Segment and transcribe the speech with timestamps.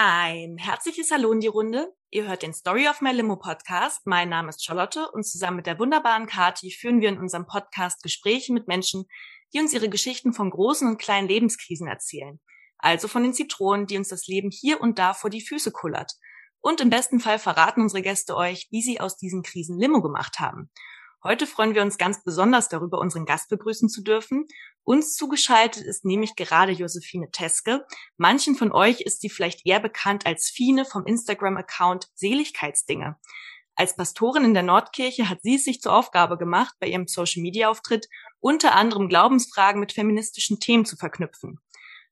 [0.00, 1.92] Ein herzliches Hallo in die Runde.
[2.10, 4.06] Ihr hört den Story of My Limo Podcast.
[4.06, 8.00] Mein Name ist Charlotte und zusammen mit der wunderbaren Kati führen wir in unserem Podcast
[8.04, 9.06] Gespräche mit Menschen,
[9.52, 12.38] die uns ihre Geschichten von großen und kleinen Lebenskrisen erzählen.
[12.78, 16.12] Also von den Zitronen, die uns das Leben hier und da vor die Füße kullert.
[16.60, 20.38] Und im besten Fall verraten unsere Gäste euch, wie sie aus diesen Krisen Limo gemacht
[20.38, 20.70] haben.
[21.28, 24.46] Heute freuen wir uns ganz besonders darüber, unseren Gast begrüßen zu dürfen.
[24.82, 27.84] Uns zugeschaltet ist nämlich gerade Josephine Teske.
[28.16, 33.16] Manchen von euch ist sie vielleicht eher bekannt als Fine vom Instagram-Account Seligkeitsdinge.
[33.74, 38.08] Als Pastorin in der Nordkirche hat sie es sich zur Aufgabe gemacht, bei ihrem Social-Media-Auftritt
[38.40, 41.60] unter anderem Glaubensfragen mit feministischen Themen zu verknüpfen.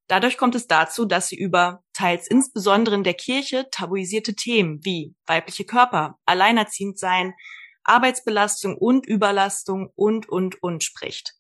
[0.08, 5.14] Dadurch kommt es dazu, dass sie über teils insbesondere in der Kirche tabuisierte Themen wie
[5.26, 7.32] weibliche Körper, alleinerziehend sein,
[7.88, 11.34] Arbeitsbelastung und Überlastung und, und, und spricht.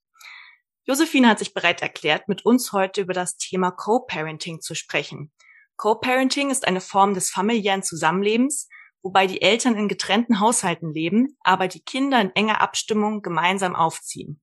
[0.84, 5.32] Josephine hat sich bereit erklärt, mit uns heute über das Thema Co-Parenting zu sprechen.
[5.76, 8.68] Co-Parenting ist eine Form des familiären Zusammenlebens,
[9.02, 14.40] wobei die Eltern in getrennten Haushalten leben, aber die Kinder in enger Abstimmung gemeinsam aufziehen.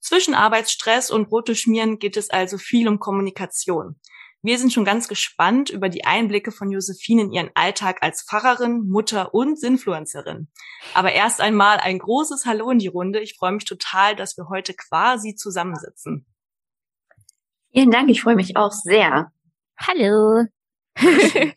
[0.00, 4.00] Zwischen Arbeitsstress und Broteschmieren geht es also viel um Kommunikation.
[4.42, 8.88] Wir sind schon ganz gespannt über die Einblicke von Josephine in ihren Alltag als Pfarrerin,
[8.88, 10.48] Mutter und Influencerin.
[10.94, 13.20] Aber erst einmal ein großes Hallo in die Runde.
[13.20, 16.26] Ich freue mich total, dass wir heute quasi zusammensitzen.
[17.72, 19.30] Vielen Dank, ich freue mich auch sehr.
[19.78, 20.46] Hallo.
[20.96, 21.54] wir,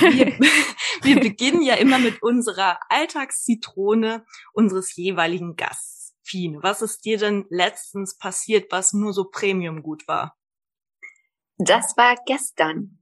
[1.02, 6.14] wir beginnen ja immer mit unserer Alltagszitrone unseres jeweiligen Gasts.
[6.24, 10.36] Fine, was ist dir denn letztens passiert, was nur so Premium gut war?
[11.58, 12.98] Das war gestern.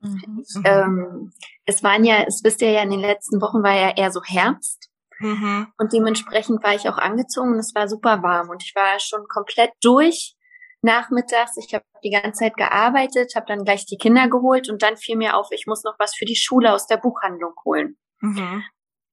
[0.00, 0.44] Mhm.
[0.64, 1.32] Ähm,
[1.64, 4.22] es waren ja, es wisst ihr ja, in den letzten Wochen war ja eher so
[4.22, 4.90] Herbst.
[5.18, 5.68] Mhm.
[5.78, 9.26] Und dementsprechend war ich auch angezogen und es war super warm und ich war schon
[9.28, 10.36] komplett durch
[10.82, 11.56] nachmittags.
[11.56, 15.16] Ich habe die ganze Zeit gearbeitet, habe dann gleich die Kinder geholt und dann fiel
[15.16, 17.96] mir auf, ich muss noch was für die Schule aus der Buchhandlung holen.
[18.20, 18.62] Mhm.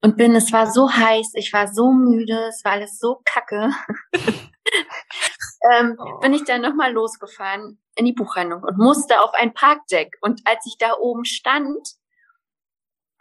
[0.01, 3.69] Und bin, es war so heiß, ich war so müde, es war alles so kacke.
[5.71, 6.19] ähm, oh.
[6.19, 10.15] bin ich dann nochmal losgefahren in die Buchhandlung und musste auf ein Parkdeck.
[10.21, 11.87] Und als ich da oben stand,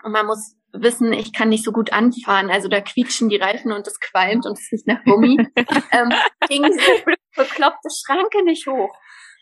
[0.03, 3.73] und man muss wissen, ich kann nicht so gut anfahren, also da quietschen die Reifen
[3.73, 5.37] und es qualmt und es riecht nach Gummi,
[5.93, 6.11] ähm,
[6.49, 7.05] ging diese
[7.37, 8.97] bekloppte Schranke nicht hoch.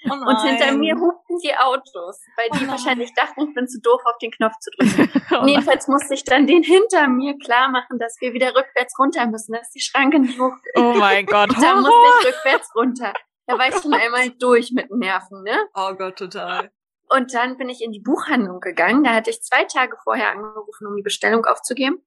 [0.09, 3.81] Oh und hinter mir hupten die Autos, weil die oh wahrscheinlich dachten, ich bin zu
[3.81, 5.11] doof, auf den Knopf zu drücken.
[5.33, 9.27] Oh jedenfalls musste ich dann den hinter mir klar machen, dass wir wieder rückwärts runter
[9.27, 10.55] müssen, dass die Schranke nicht hoch.
[10.75, 11.51] Oh mein Gott.
[11.61, 13.13] da musste ich rückwärts runter.
[13.47, 15.69] Da war ich schon einmal durch mit Nerven, ne?
[15.75, 16.71] Oh Gott, total.
[17.09, 19.05] Und dann bin ich in die Buchhandlung gegangen.
[19.05, 22.05] Da hatte ich zwei Tage vorher angerufen, um die Bestellung aufzugeben.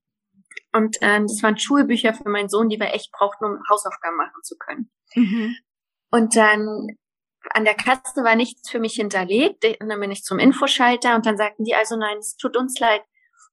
[0.71, 4.41] Und äh, das waren Schulbücher für meinen Sohn, die wir echt brauchten, um Hausaufgaben machen
[4.43, 4.91] zu können.
[5.15, 5.55] Mhm.
[6.11, 6.87] Und dann
[7.51, 9.65] an der Kasse war nichts für mich hinterlegt.
[9.79, 12.79] Und dann bin ich zum Infoschalter und dann sagten die also, nein, es tut uns
[12.79, 13.01] leid.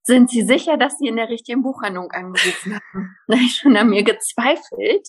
[0.02, 3.16] Sind Sie sicher, dass Sie in der richtigen Buchhandlung angerufen haben?
[3.28, 5.08] da habe ich schon an mir gezweifelt.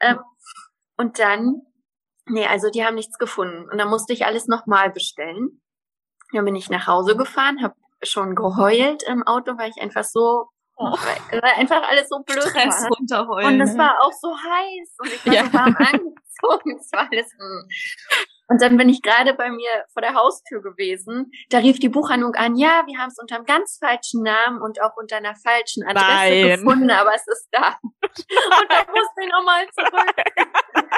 [0.00, 0.18] Ähm,
[0.96, 1.62] und dann
[2.30, 3.68] Nee, also die haben nichts gefunden.
[3.70, 5.62] Und dann musste ich alles nochmal bestellen.
[6.32, 10.46] Dann bin ich nach Hause gefahren, habe schon geheult im Auto, weil ich einfach so,
[10.78, 10.96] oh.
[11.30, 12.88] weil einfach alles so blöd Stress war.
[12.90, 13.54] runterheulen.
[13.54, 13.78] Und es ne?
[13.78, 15.44] war auch so heiß und ich war ja.
[15.44, 16.78] so warm angezogen.
[16.80, 17.32] Es war alles.
[17.38, 17.68] Mh.
[18.50, 21.30] Und dann bin ich gerade bei mir vor der Haustür gewesen.
[21.50, 24.80] Da rief die Buchhandlung an, ja, wir haben es unter einem ganz falschen Namen und
[24.80, 26.56] auch unter einer falschen Adresse Nein.
[26.56, 27.76] gefunden, aber es ist da.
[27.82, 30.88] Und dann musste ich nochmal zurück.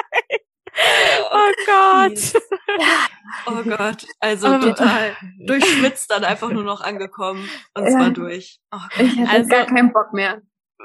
[1.31, 2.41] Oh Gott.
[3.45, 4.05] Oh Gott.
[4.19, 4.59] Also oh.
[4.59, 5.15] total
[5.45, 7.91] durchschwitzt dann einfach nur noch angekommen und ja.
[7.91, 8.59] zwar durch.
[8.71, 10.41] Oh ich hatte also, gar keinen Bock mehr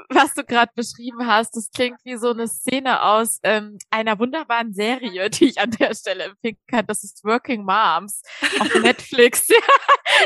[0.09, 4.73] was du gerade beschrieben hast, das klingt wie so eine Szene aus ähm, einer wunderbaren
[4.73, 6.85] Serie, die ich an der Stelle empfehlen kann.
[6.87, 8.21] Das ist Working Moms
[8.59, 9.47] auf Netflix.
[9.49, 9.55] ja,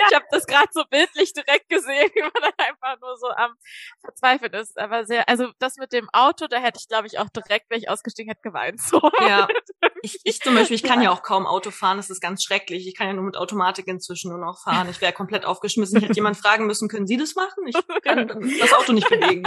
[0.10, 3.54] ich habe das gerade so bildlich direkt gesehen, wie man dann einfach nur so am
[4.02, 4.78] Verzweifeln ist.
[4.80, 7.80] Aber sehr, also das mit dem Auto, da hätte ich, glaube ich, auch direkt, wenn
[7.80, 8.82] ich ausgestiegen hätte, geweint.
[8.82, 9.02] So.
[9.20, 9.48] Ja,
[10.02, 11.06] ich, ich zum Beispiel, ich kann ja.
[11.06, 11.98] ja auch kaum Auto fahren.
[11.98, 12.88] Das ist ganz schrecklich.
[12.88, 14.90] Ich kann ja nur mit Automatik inzwischen nur noch fahren.
[14.90, 15.98] Ich wäre komplett aufgeschmissen.
[15.98, 17.68] Ich hätte jemand fragen müssen, können Sie das machen?
[17.68, 18.28] Ich kann
[18.60, 19.44] das Auto nicht bewegen.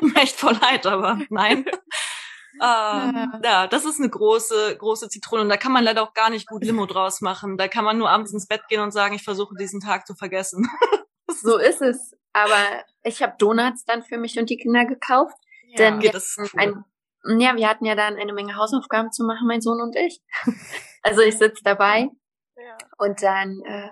[0.00, 1.64] mir echt voll leid, aber nein.
[1.66, 3.40] äh, ja.
[3.42, 5.42] ja, das ist eine große, große Zitrone.
[5.42, 7.56] Und da kann man leider auch gar nicht gut Limo draus machen.
[7.56, 10.14] Da kann man nur abends ins Bett gehen und sagen, ich versuche diesen Tag zu
[10.14, 10.68] vergessen.
[11.42, 12.16] so ist es.
[12.32, 15.36] Aber ich habe Donuts dann für mich und die Kinder gekauft.
[15.68, 15.76] Ja.
[15.78, 16.60] Denn okay, das ist cool.
[16.60, 16.84] ein,
[17.24, 20.20] ja, wir hatten ja dann eine Menge Hausaufgaben zu machen, mein Sohn und ich.
[21.02, 22.08] also ich sitze dabei
[22.56, 22.78] ja.
[22.98, 23.90] und dann äh,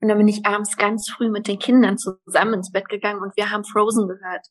[0.00, 3.36] und dann bin ich abends ganz früh mit den Kindern zusammen ins Bett gegangen und
[3.36, 4.46] wir haben Frozen gehört.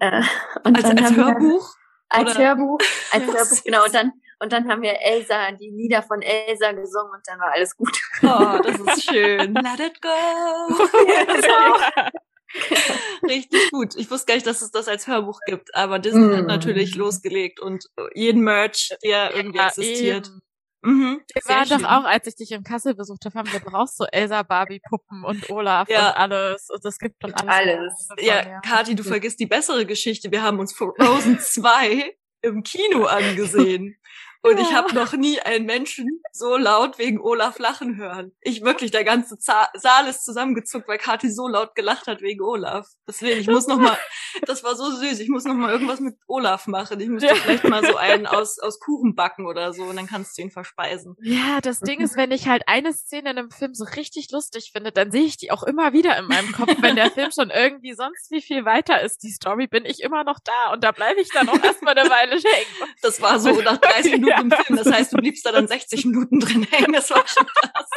[0.00, 0.22] Äh,
[0.64, 1.74] und als, als Hörbuch?
[2.08, 2.78] als Hörbuch,
[3.12, 3.84] als Hörbuch, genau.
[3.84, 7.52] Und dann, Und dann haben wir Elsa, die Lieder von Elsa gesungen und dann war
[7.52, 8.00] alles gut.
[8.22, 9.54] Oh, das ist schön.
[9.54, 10.08] Let it go.
[13.28, 13.94] Richtig gut.
[13.96, 16.36] Ich wusste gar nicht, dass es das als Hörbuch gibt, aber Disney mm.
[16.36, 17.84] hat natürlich losgelegt und
[18.14, 20.28] jeden Merch, der irgendwie ja, existiert.
[20.28, 20.40] Eben.
[20.82, 21.82] Mhm, wir waren schön.
[21.82, 24.80] doch auch, als ich dich im Kassel besucht habe, haben wir brauchst so Elsa Barbie
[24.88, 26.10] Puppen und Olaf ja.
[26.10, 26.68] und alles.
[26.70, 27.48] Und das gibt doch alles.
[27.48, 28.08] alles.
[28.20, 30.30] Ja, ja, Kathi, du vergisst die bessere Geschichte.
[30.30, 33.96] Wir haben uns Frozen 2 im Kino angesehen.
[34.42, 38.32] Und ich habe noch nie einen Menschen so laut wegen Olaf lachen hören.
[38.40, 42.86] Ich wirklich, der ganze Saal ist zusammengezuckt, weil Kathi so laut gelacht hat wegen Olaf.
[43.06, 43.98] Deswegen, ich muss noch mal,
[44.46, 47.00] das war so süß, ich muss noch mal irgendwas mit Olaf machen.
[47.00, 47.34] Ich müsste ja.
[47.34, 50.50] vielleicht mal so einen aus, aus Kuchen backen oder so und dann kannst du ihn
[50.52, 51.16] verspeisen.
[51.20, 54.70] Ja, das Ding ist, wenn ich halt eine Szene in einem Film so richtig lustig
[54.72, 56.76] finde, dann sehe ich die auch immer wieder in meinem Kopf.
[56.80, 60.22] Wenn der Film schon irgendwie sonst wie viel weiter ist, die Story, bin ich immer
[60.22, 62.92] noch da und da bleibe ich dann auch erstmal eine Weile hängen.
[63.02, 64.40] Das war so nach 30 Minuten ja.
[64.40, 64.76] im Film.
[64.76, 66.92] Das heißt, du bliebst da dann 60 Minuten drin hängen.
[66.92, 67.90] Das war schon krass.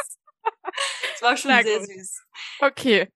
[1.12, 1.88] Das war schon Na sehr gut.
[1.88, 2.22] süß.
[2.60, 3.08] Okay.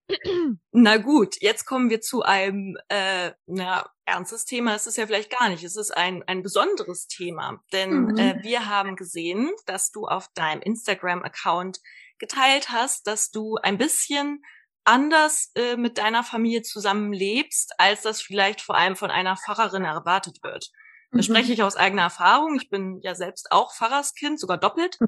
[0.72, 4.74] Na gut, jetzt kommen wir zu einem äh, na, ernstes Thema.
[4.74, 5.64] Es ist ja vielleicht gar nicht.
[5.64, 7.62] Es ist ein, ein besonderes Thema.
[7.72, 8.18] Denn mhm.
[8.18, 11.80] äh, wir haben gesehen, dass du auf deinem Instagram-Account
[12.18, 14.42] geteilt hast, dass du ein bisschen
[14.84, 20.42] anders äh, mit deiner Familie zusammenlebst, als das vielleicht vor allem von einer Pfarrerin erwartet
[20.42, 20.70] wird.
[21.12, 21.22] Da mhm.
[21.22, 22.56] spreche ich aus eigener Erfahrung.
[22.56, 24.98] Ich bin ja selbst auch Pfarrerskind, sogar doppelt.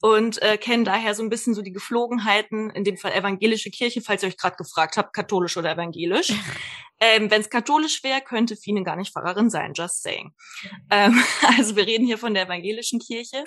[0.00, 4.02] Und äh, kenne daher so ein bisschen so die Geflogenheiten, in dem Fall evangelische Kirche,
[4.02, 6.30] falls ihr euch gerade gefragt habt, katholisch oder evangelisch.
[7.00, 10.34] ähm, Wenn es katholisch wäre, könnte Fine gar nicht Pfarrerin sein, just saying.
[10.90, 11.22] Ähm,
[11.58, 13.44] also wir reden hier von der evangelischen Kirche.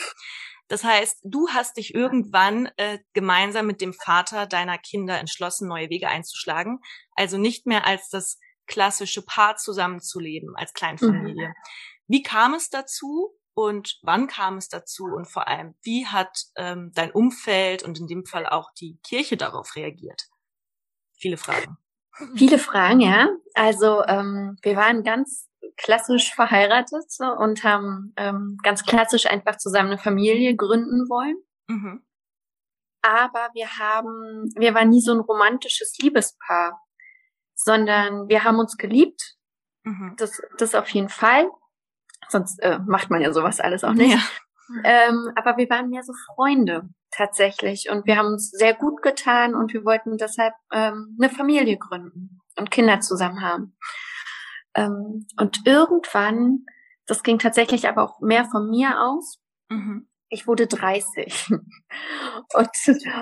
[0.67, 5.89] Das heißt, du hast dich irgendwann äh, gemeinsam mit dem Vater deiner Kinder entschlossen, neue
[5.89, 6.79] Wege einzuschlagen.
[7.15, 11.49] Also nicht mehr als das klassische Paar zusammenzuleben als Kleinfamilie.
[11.49, 11.53] Mhm.
[12.07, 16.91] Wie kam es dazu und wann kam es dazu und vor allem, wie hat ähm,
[16.93, 20.27] dein Umfeld und in dem Fall auch die Kirche darauf reagiert?
[21.17, 21.77] Viele Fragen.
[22.35, 23.29] Viele Fragen, ja.
[23.53, 29.89] Also ähm, wir waren ganz klassisch verheiratet so, und haben ähm, ganz klassisch einfach zusammen
[29.89, 31.37] eine Familie gründen wollen.
[31.67, 32.03] Mhm.
[33.03, 36.81] Aber wir haben, wir waren nie so ein romantisches Liebespaar
[37.67, 39.35] sondern wir haben uns geliebt.
[39.83, 40.15] Mhm.
[40.17, 41.49] Das, das auf jeden Fall.
[42.29, 44.13] Sonst äh, macht man ja sowas alles auch nicht.
[44.13, 44.21] Ja.
[44.83, 49.53] Ähm, aber wir waren mehr so Freunde tatsächlich und wir haben uns sehr gut getan
[49.53, 53.77] und wir wollten deshalb ähm, eine Familie gründen und Kinder zusammen haben.
[54.75, 56.65] Ähm, und irgendwann,
[57.05, 59.39] das ging tatsächlich aber auch mehr von mir aus,
[59.69, 61.49] mhm ich wurde 30.
[62.53, 62.69] Und,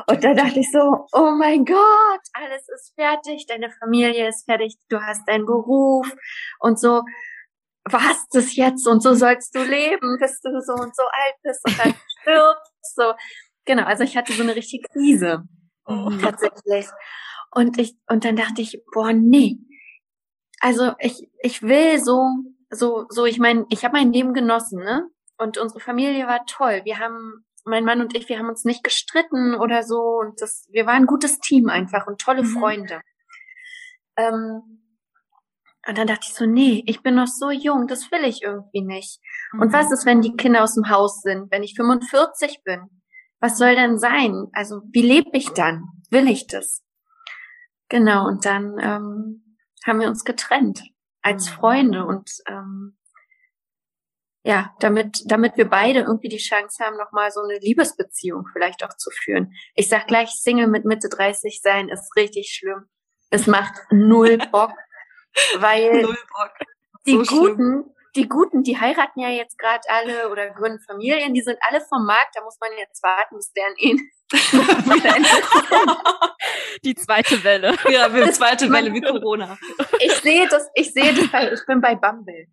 [0.08, 4.78] und da dachte ich so, oh mein Gott, alles ist fertig, deine Familie ist fertig,
[4.90, 6.08] du hast deinen Beruf
[6.60, 7.02] und so,
[7.86, 11.62] was das jetzt und so sollst du leben, bis du so und so alt bist
[11.66, 13.14] und dann stirbst, so.
[13.66, 15.44] Genau, also ich hatte so eine richtige Krise,
[15.86, 16.12] oh.
[16.22, 16.88] tatsächlich.
[17.52, 19.58] Und ich, und dann dachte ich, boah, nee.
[20.60, 22.22] Also ich, ich will so,
[22.70, 25.10] so, so, ich meine, ich habe mein Leben genossen, ne?
[25.38, 26.82] Und unsere Familie war toll.
[26.84, 30.20] Wir haben, mein Mann und ich, wir haben uns nicht gestritten oder so.
[30.20, 32.60] Und das, wir waren ein gutes Team einfach und tolle mhm.
[32.60, 33.02] Freunde.
[34.18, 34.82] Ähm,
[35.88, 38.82] und dann dachte ich so, nee, ich bin noch so jung, das will ich irgendwie
[38.82, 39.20] nicht.
[39.54, 39.62] Mhm.
[39.62, 42.90] Und was ist, wenn die Kinder aus dem Haus sind, wenn ich 45 bin?
[43.40, 44.48] Was soll denn sein?
[44.54, 45.84] Also wie lebe ich dann?
[46.10, 46.82] Will ich das?
[47.90, 50.82] Genau, und dann ähm, haben wir uns getrennt
[51.22, 51.54] als mhm.
[51.54, 52.98] Freunde und ähm,
[54.46, 58.96] ja, damit, damit wir beide irgendwie die Chance haben, nochmal so eine Liebesbeziehung vielleicht auch
[58.96, 59.52] zu führen.
[59.74, 62.86] Ich sag gleich, Single mit Mitte 30 sein ist richtig schlimm.
[63.32, 64.74] Es macht null Bock,
[65.58, 66.52] weil null Bock.
[67.08, 67.92] die so Guten, schlimm.
[68.16, 72.06] die Guten, die heiraten ja jetzt gerade alle oder gründen Familien, die sind alle vom
[72.06, 74.12] Markt, da muss man jetzt warten, bis deren Ehen
[76.84, 77.76] die zweite Welle.
[77.90, 79.58] Ja, die zweite Welle wie Corona.
[80.00, 82.48] Ich sehe das, ich sehe das, bei, ich bin bei Bumble.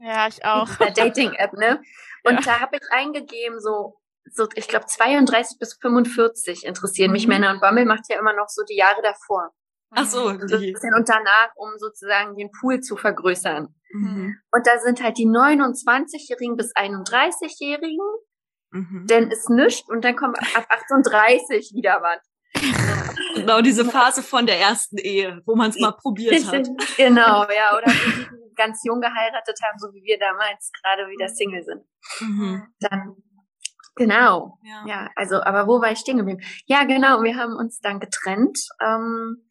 [0.00, 0.68] Ja, ich auch.
[0.76, 1.82] Der Dating-App, ne?
[2.24, 2.40] Und ja.
[2.40, 4.00] da habe ich eingegeben, so,
[4.32, 7.34] so ich glaube 32 bis 45 interessieren mich mhm.
[7.34, 9.50] Männer und Bumble macht ja immer noch so die Jahre davor.
[9.92, 10.28] Ach so.
[10.28, 13.74] Und, und danach, um sozusagen den Pool zu vergrößern.
[13.92, 14.36] Mhm.
[14.52, 18.06] Und da sind halt die 29-Jährigen bis 31-Jährigen.
[18.72, 19.06] Mhm.
[19.08, 22.20] Dann ist nichts und dann kommt ab 38 wieder was.
[23.34, 26.68] genau, diese Phase von der ersten Ehe, wo man es mal probiert hat.
[26.96, 27.92] Genau, ja, oder
[28.60, 31.34] ganz jung geheiratet haben, so wie wir damals gerade wieder mhm.
[31.34, 31.84] Single sind.
[32.20, 32.62] Mhm.
[32.80, 33.16] Dann
[33.96, 34.58] Genau.
[34.62, 34.84] Ja.
[34.86, 35.10] ja.
[35.16, 36.40] also, aber wo war ich stehen geblieben?
[36.64, 38.58] Ja, genau, wir haben uns dann getrennt.
[38.80, 39.44] Ähm,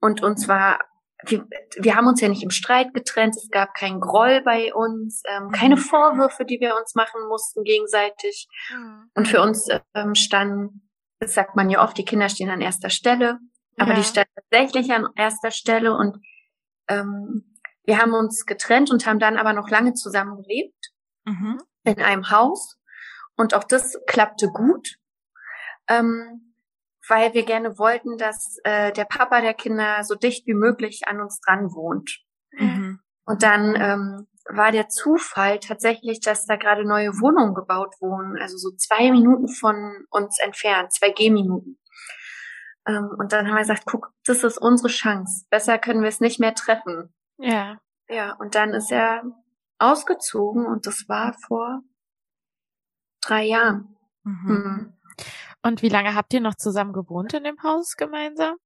[0.00, 0.78] und uns war
[1.26, 1.46] wir,
[1.78, 5.50] wir haben uns ja nicht im Streit getrennt, es gab keinen Groll bei uns, ähm,
[5.50, 5.80] keine mhm.
[5.80, 8.48] Vorwürfe, die wir uns machen mussten gegenseitig.
[8.70, 9.10] Mhm.
[9.14, 10.88] Und für uns ähm, standen,
[11.20, 13.38] das sagt man ja oft, die Kinder stehen an erster Stelle,
[13.78, 13.96] aber ja.
[13.96, 16.18] die standen tatsächlich an erster Stelle und
[16.88, 17.53] ähm,
[17.84, 20.92] wir haben uns getrennt und haben dann aber noch lange zusammen gelebt
[21.24, 21.58] mhm.
[21.84, 22.78] in einem Haus
[23.36, 24.96] und auch das klappte gut.
[25.88, 26.54] Ähm,
[27.08, 31.20] weil wir gerne wollten, dass äh, der Papa der Kinder so dicht wie möglich an
[31.20, 32.20] uns dran wohnt.
[32.52, 33.00] Mhm.
[33.26, 38.56] Und dann ähm, war der Zufall tatsächlich, dass da gerade neue Wohnungen gebaut wurden, also
[38.56, 41.78] so zwei Minuten von uns entfernt, zwei Gehminuten.
[42.86, 45.46] Ähm, und dann haben wir gesagt, guck, das ist unsere Chance.
[45.50, 47.14] Besser können wir es nicht mehr treffen.
[47.38, 47.78] Ja.
[48.08, 49.22] Ja, und dann ist er
[49.78, 51.80] ausgezogen und das war vor
[53.20, 53.96] drei Jahren.
[54.22, 54.52] Mhm.
[54.52, 54.92] Mhm.
[55.62, 58.56] Und wie lange habt ihr noch zusammen gewohnt in dem Haus gemeinsam?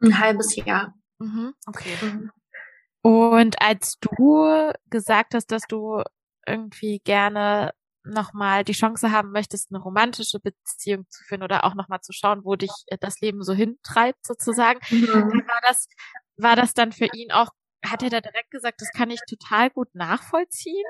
[0.00, 0.94] Ein halbes Jahr.
[1.18, 1.54] Mhm.
[1.66, 1.96] Okay.
[2.02, 2.30] Mhm.
[3.02, 6.02] Und als du gesagt hast, dass du
[6.46, 12.00] irgendwie gerne nochmal die Chance haben möchtest, eine romantische Beziehung zu führen oder auch nochmal
[12.00, 15.42] zu schauen, wo dich das Leben so hintreibt, sozusagen, mhm.
[15.46, 15.88] war das,
[16.36, 17.50] war das dann für ihn auch,
[17.90, 20.84] hat er da direkt gesagt, das kann ich total gut nachvollziehen?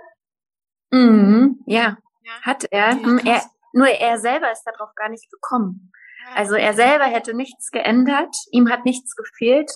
[0.91, 1.63] Mhm.
[1.67, 2.97] Ja, ja, hat er.
[2.97, 3.43] Ja, er
[3.75, 5.91] nur er selber ist darauf gar nicht gekommen.
[6.35, 9.71] Also er selber hätte nichts geändert, ihm hat nichts gefehlt,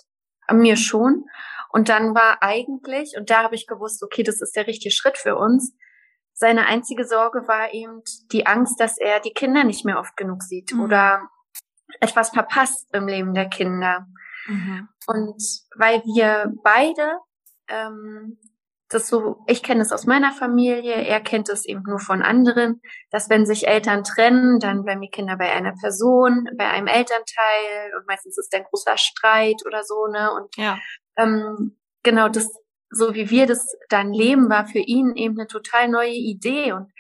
[0.51, 1.25] mir schon.
[1.71, 5.19] Und dann war eigentlich, und da habe ich gewusst, okay, das ist der richtige Schritt
[5.19, 5.77] für uns.
[6.33, 10.43] Seine einzige Sorge war eben die Angst, dass er die Kinder nicht mehr oft genug
[10.43, 10.81] sieht mhm.
[10.81, 11.29] oder
[12.01, 14.07] etwas verpasst im Leben der Kinder.
[14.49, 14.89] Mhm.
[15.07, 15.43] Und
[15.77, 17.19] weil wir beide
[17.69, 18.39] ähm,
[18.89, 22.81] das so, ich kenne es aus meiner Familie, er kennt es eben nur von anderen,
[23.11, 27.93] dass wenn sich Eltern trennen, dann bleiben die Kinder bei einer Person, bei einem Elternteil
[27.99, 30.33] und meistens ist ein großer Streit oder so, ne?
[30.33, 30.79] Und ja.
[31.17, 32.51] ähm, genau das,
[32.91, 36.73] so wie wir das dann leben, war für ihn eben eine total neue Idee.
[36.73, 36.91] Und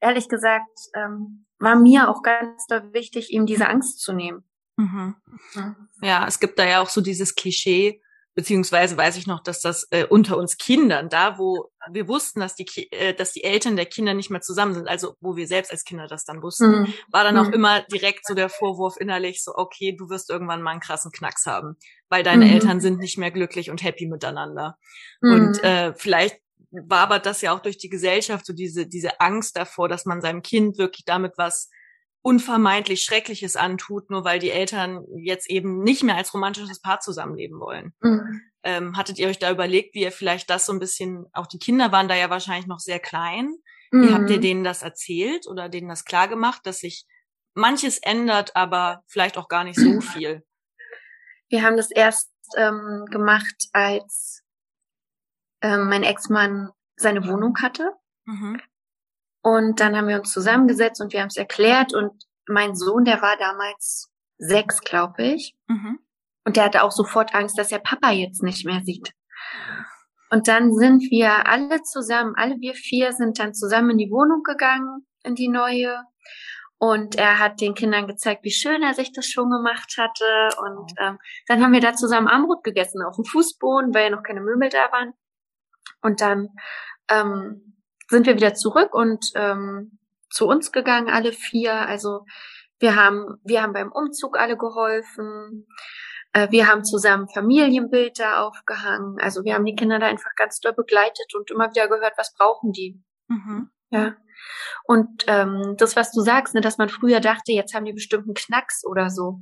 [0.00, 4.44] ehrlich gesagt, ähm, war mir auch ganz wichtig, ihm diese Angst zu nehmen.
[4.82, 5.76] Mhm.
[6.02, 8.00] Ja, es gibt da ja auch so dieses Klischee,
[8.34, 12.54] beziehungsweise weiß ich noch, dass das äh, unter uns Kindern, da wo wir wussten, dass
[12.54, 15.70] die, äh, dass die Eltern der Kinder nicht mehr zusammen sind, also wo wir selbst
[15.70, 16.94] als Kinder das dann wussten, mhm.
[17.10, 17.52] war dann auch mhm.
[17.52, 21.44] immer direkt so der Vorwurf innerlich, so okay, du wirst irgendwann mal einen krassen Knacks
[21.46, 21.76] haben,
[22.08, 22.52] weil deine mhm.
[22.52, 24.78] Eltern sind nicht mehr glücklich und happy miteinander.
[25.20, 25.64] Und mhm.
[25.64, 26.38] äh, vielleicht
[26.70, 30.22] war aber das ja auch durch die Gesellschaft so diese, diese Angst davor, dass man
[30.22, 31.68] seinem Kind wirklich damit was
[32.22, 37.58] unvermeidlich Schreckliches antut, nur weil die Eltern jetzt eben nicht mehr als romantisches Paar zusammenleben
[37.60, 37.92] wollen.
[38.00, 38.40] Mhm.
[38.62, 41.58] Ähm, hattet ihr euch da überlegt, wie ihr vielleicht das so ein bisschen, auch die
[41.58, 43.56] Kinder waren da ja wahrscheinlich noch sehr klein.
[43.90, 44.02] Mhm.
[44.02, 47.06] Wie habt ihr denen das erzählt oder denen das klar gemacht, dass sich
[47.54, 50.44] manches ändert, aber vielleicht auch gar nicht so viel?
[51.48, 54.42] Wir haben das erst ähm, gemacht, als
[55.60, 57.92] ähm, mein Ex-Mann seine Wohnung hatte.
[58.26, 58.60] Mhm.
[59.42, 61.92] Und dann haben wir uns zusammengesetzt und wir haben es erklärt.
[61.92, 62.12] Und
[62.46, 65.56] mein Sohn, der war damals sechs, glaube ich.
[65.66, 65.98] Mhm.
[66.44, 69.12] Und der hatte auch sofort Angst, dass er Papa jetzt nicht mehr sieht.
[70.30, 74.42] Und dann sind wir alle zusammen, alle wir vier sind dann zusammen in die Wohnung
[74.42, 76.02] gegangen, in die neue.
[76.78, 80.48] Und er hat den Kindern gezeigt, wie schön er sich das schon gemacht hatte.
[80.58, 84.22] Und ähm, dann haben wir da zusammen Armbrot gegessen auf dem Fußboden, weil ja noch
[84.22, 85.12] keine Möbel da waren.
[86.00, 86.48] Und dann
[87.08, 87.76] ähm,
[88.12, 89.98] sind wir wieder zurück und ähm,
[90.30, 91.72] zu uns gegangen, alle vier.
[91.74, 92.26] Also
[92.78, 95.66] wir haben, wir haben beim Umzug alle geholfen.
[96.32, 99.16] Äh, wir haben zusammen Familienbilder aufgehangen.
[99.18, 102.34] Also wir haben die Kinder da einfach ganz doll begleitet und immer wieder gehört, was
[102.34, 103.02] brauchen die.
[103.28, 103.70] Mhm.
[103.90, 104.16] Ja.
[104.84, 108.34] Und ähm, das, was du sagst, ne, dass man früher dachte, jetzt haben die bestimmten
[108.34, 109.40] Knacks oder so.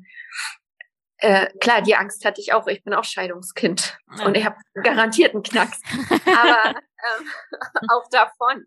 [1.20, 2.66] Äh, klar, die Angst hatte ich auch.
[2.66, 4.24] Ich bin auch Scheidungskind ja.
[4.24, 5.80] und ich habe garantiert einen Knacks.
[6.10, 7.28] Aber ähm,
[7.90, 8.66] auch davon.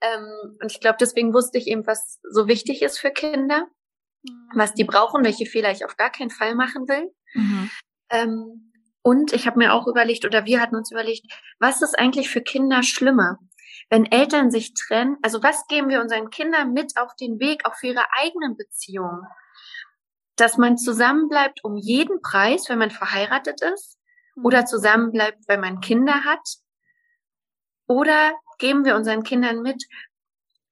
[0.00, 3.66] Ähm, und ich glaube, deswegen wusste ich eben, was so wichtig ist für Kinder,
[4.22, 4.50] mhm.
[4.54, 7.12] was die brauchen, welche Fehler ich auf gar keinen Fall machen will.
[7.34, 7.70] Mhm.
[8.10, 11.26] Ähm, und ich habe mir auch überlegt, oder wir hatten uns überlegt,
[11.58, 13.38] was ist eigentlich für Kinder schlimmer?
[13.90, 17.74] Wenn Eltern sich trennen, also was geben wir unseren Kindern mit auf den Weg, auch
[17.74, 19.22] für ihre eigenen Beziehungen?
[20.40, 23.98] Dass man zusammenbleibt um jeden Preis, wenn man verheiratet ist,
[24.36, 24.46] mhm.
[24.46, 26.58] oder zusammenbleibt, wenn man Kinder hat,
[27.86, 29.84] oder geben wir unseren Kindern mit,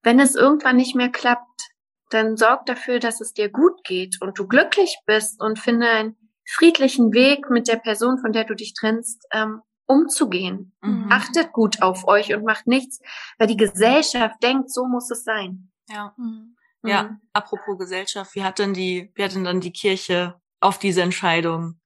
[0.02, 1.73] wenn es irgendwann nicht mehr klappt,
[2.11, 6.16] dann sorg dafür, dass es dir gut geht und du glücklich bist und finde einen
[6.44, 10.76] friedlichen Weg mit der Person, von der du dich trennst, ähm, umzugehen.
[10.82, 11.08] Mhm.
[11.11, 13.00] Achtet gut auf euch und macht nichts,
[13.38, 15.73] weil die Gesellschaft denkt, so muss es sein.
[15.88, 16.14] Ja.
[16.16, 16.56] Mhm.
[16.88, 17.21] Ja, mhm.
[17.33, 21.81] apropos Gesellschaft, wie hat denn die, wie hat denn dann die Kirche auf diese Entscheidung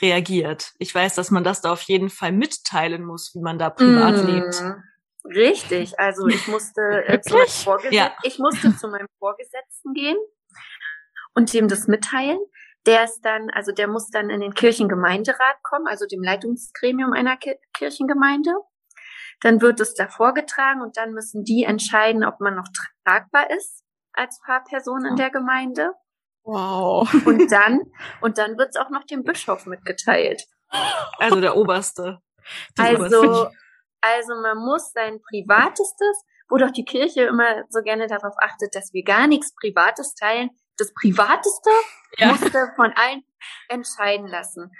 [0.00, 0.72] reagiert.
[0.78, 4.24] Ich weiß, dass man das da auf jeden Fall mitteilen muss, wie man da privat
[4.24, 4.26] mm.
[4.26, 4.64] lebt.
[5.24, 8.12] Richtig, also ich musste äh, zu meinem Vorgesetzten, ja.
[8.22, 10.16] ich musste zu meinem Vorgesetzten gehen
[11.34, 12.38] und dem das mitteilen.
[12.86, 17.36] Der ist dann, also der muss dann in den Kirchengemeinderat kommen, also dem Leitungsgremium einer
[17.36, 18.52] Ki Kirchengemeinde.
[19.42, 22.68] Dann wird es da vorgetragen und dann müssen die entscheiden, ob man noch
[23.04, 23.84] tragbar ist
[24.20, 25.94] als Fahrperson in der Gemeinde.
[26.44, 27.12] Wow.
[27.26, 27.80] Und dann,
[28.20, 30.44] und dann wird es auch noch dem Bischof mitgeteilt.
[31.18, 32.20] Also der Oberste.
[32.78, 33.48] Also,
[34.00, 38.92] also man muss sein Privatestes, wo doch die Kirche immer so gerne darauf achtet, dass
[38.92, 41.70] wir gar nichts Privates teilen, das Privateste
[42.18, 42.28] ja.
[42.28, 43.22] musste von allen
[43.68, 44.70] entscheiden lassen.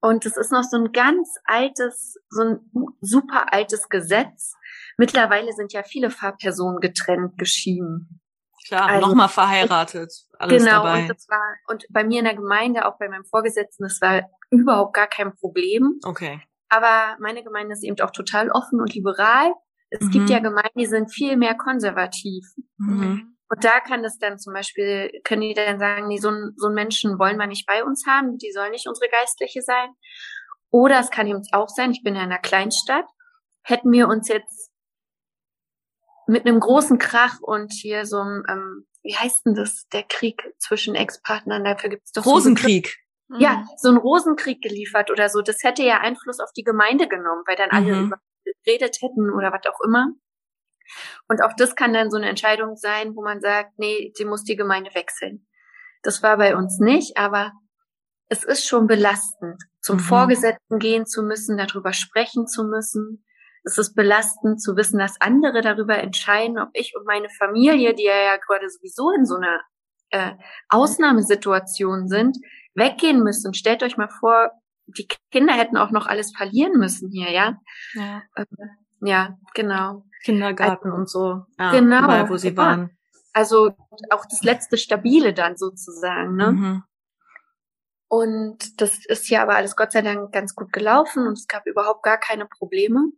[0.00, 4.54] Und es ist noch so ein ganz altes, so ein super altes Gesetz.
[4.98, 8.20] Mittlerweile sind ja viele Fahrpersonen getrennt, geschieden.
[8.66, 10.12] Klar, also, nochmal verheiratet.
[10.38, 11.02] Alles genau, dabei.
[11.02, 14.22] und das war, und bei mir in der Gemeinde, auch bei meinem Vorgesetzten, das war
[14.50, 16.00] überhaupt gar kein Problem.
[16.04, 16.40] Okay.
[16.68, 19.52] Aber meine Gemeinde ist eben auch total offen und liberal.
[19.90, 20.10] Es mhm.
[20.10, 22.44] gibt ja Gemeinden, die sind viel mehr konservativ.
[22.78, 23.36] Mhm.
[23.48, 26.66] Und da kann es dann zum Beispiel, können die dann sagen, nee, so, ein, so
[26.66, 29.90] einen Menschen wollen wir nicht bei uns haben, die sollen nicht unsere Geistliche sein.
[30.70, 33.06] Oder es kann eben auch sein, ich bin ja in einer Kleinstadt,
[33.62, 34.72] hätten wir uns jetzt
[36.26, 40.42] mit einem großen Krach und hier so einem, ähm, wie heißt denn das, der Krieg
[40.58, 42.96] zwischen Ex-Partnern, dafür gibt es doch Rosenkrieg.
[43.28, 43.68] So ja, mhm.
[43.76, 45.40] so ein Rosenkrieg geliefert oder so.
[45.42, 48.14] Das hätte ja Einfluss auf die Gemeinde genommen, weil dann alle mhm.
[48.44, 50.08] überredet hätten oder was auch immer.
[51.28, 54.44] Und auch das kann dann so eine Entscheidung sein, wo man sagt, nee, die muss
[54.44, 55.46] die Gemeinde wechseln.
[56.02, 57.52] Das war bei uns nicht, aber
[58.28, 60.00] es ist schon belastend, zum mhm.
[60.00, 63.24] Vorgesetzten gehen zu müssen, darüber sprechen zu müssen.
[63.64, 68.04] Es ist belastend zu wissen, dass andere darüber entscheiden, ob ich und meine Familie, die
[68.04, 69.60] ja gerade sowieso in so einer
[70.10, 70.32] äh,
[70.68, 72.38] Ausnahmesituation sind,
[72.74, 73.54] weggehen müssen.
[73.54, 74.50] Stellt euch mal vor,
[74.86, 77.58] die Kinder hätten auch noch alles verlieren müssen hier, ja?
[77.94, 78.44] Ja, äh,
[79.00, 80.04] ja genau.
[80.24, 81.42] Kindergarten also, und so.
[81.58, 82.04] Ja, genau.
[82.04, 82.56] Überall, wo sie ja.
[82.56, 82.90] waren.
[83.32, 83.74] Also
[84.10, 86.52] auch das letzte Stabile dann sozusagen, ne?
[86.52, 86.82] Mhm.
[88.14, 91.66] Und das ist ja aber alles Gott sei Dank ganz gut gelaufen und es gab
[91.66, 93.10] überhaupt gar keine Probleme.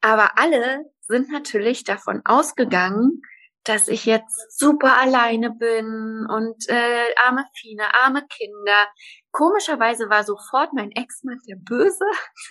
[0.00, 3.22] Aber alle sind natürlich davon ausgegangen,
[3.64, 8.86] dass ich jetzt super alleine bin und äh, arme Fine, arme Kinder.
[9.32, 12.04] Komischerweise war sofort mein Ex-Mann der Böse.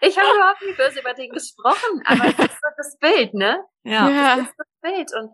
[0.00, 3.62] ich habe überhaupt nicht böse über den gesprochen, aber das ist so das Bild, ne?
[3.82, 4.36] Ja.
[4.36, 5.12] Das ist das Bild.
[5.20, 5.30] Und,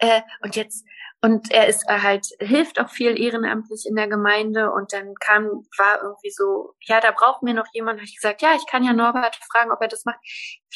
[0.00, 0.84] äh, und jetzt
[1.22, 4.72] und er ist er halt, hilft auch viel ehrenamtlich in der Gemeinde.
[4.72, 5.44] Und dann kam,
[5.76, 8.00] war irgendwie so, ja, da brauchen wir noch jemanden.
[8.00, 10.18] Habe ich gesagt, ja, ich kann ja Norbert fragen, ob er das macht.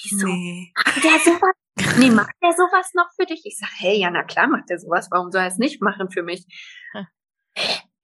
[0.02, 0.26] Wieso?
[0.26, 0.70] Nee.
[0.76, 1.96] Macht der sowas?
[1.98, 3.40] Nee, macht der sowas noch für dich?
[3.44, 5.08] Ich sage, hey, ja, na klar macht der sowas.
[5.10, 6.44] Warum soll er es nicht machen für mich?
[6.92, 7.06] Hm.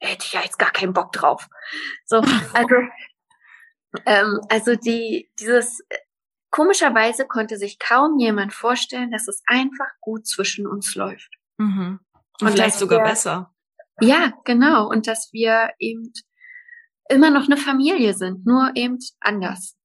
[0.00, 1.46] Hätte ich ja jetzt gar keinen Bock drauf.
[2.06, 2.16] So,
[2.54, 2.74] also,
[4.06, 5.82] ähm, also die, dieses,
[6.50, 11.30] komischerweise konnte sich kaum jemand vorstellen, dass es einfach gut zwischen uns läuft.
[11.58, 12.00] Mhm.
[12.40, 13.54] Und vielleicht sogar wir, besser.
[14.00, 14.88] Ja, genau.
[14.88, 16.12] Und dass wir eben
[17.08, 19.76] immer noch eine Familie sind, nur eben anders.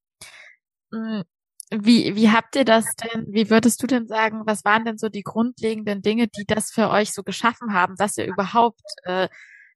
[0.91, 1.23] Hm,
[1.71, 5.09] wie, wie habt ihr das denn, wie würdest du denn sagen, was waren denn so
[5.09, 9.27] die grundlegenden Dinge, die das für euch so geschaffen haben, dass ihr überhaupt äh,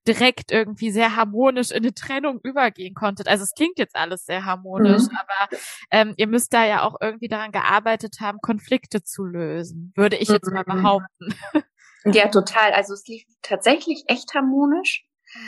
[0.10, 3.28] direkt irgendwie sehr harmonisch in eine Trennung übergehen konntet?
[3.28, 5.17] Also es klingt jetzt alles sehr harmonisch, mhm.
[5.17, 5.58] aber
[5.91, 10.30] ähm, ihr müsst da ja auch irgendwie daran gearbeitet haben, Konflikte zu lösen, würde ich
[10.30, 10.82] jetzt mal mhm.
[10.82, 11.36] behaupten.
[12.06, 12.72] Ja, total.
[12.72, 15.06] Also es lief tatsächlich echt harmonisch.
[15.36, 15.41] Mhm.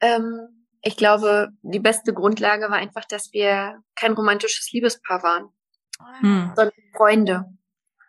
[0.00, 5.48] Ähm, ich glaube, die beste Grundlage war einfach, dass wir kein romantisches Liebespaar waren,
[6.20, 6.52] mhm.
[6.56, 7.44] sondern Freunde.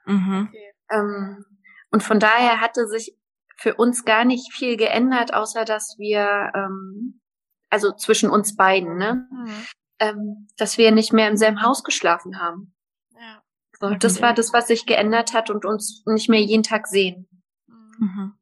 [0.07, 0.51] Mhm.
[0.89, 1.45] Ähm,
[1.91, 3.15] und von daher hatte sich
[3.57, 7.21] für uns gar nicht viel geändert, außer dass wir, ähm,
[7.69, 9.65] also zwischen uns beiden, ne, mhm.
[9.99, 12.75] ähm, dass wir nicht mehr im selben Haus geschlafen haben.
[13.11, 13.41] Ja.
[13.79, 17.27] So, das war das, was sich geändert hat und uns nicht mehr jeden Tag sehen.
[17.97, 18.33] Mhm.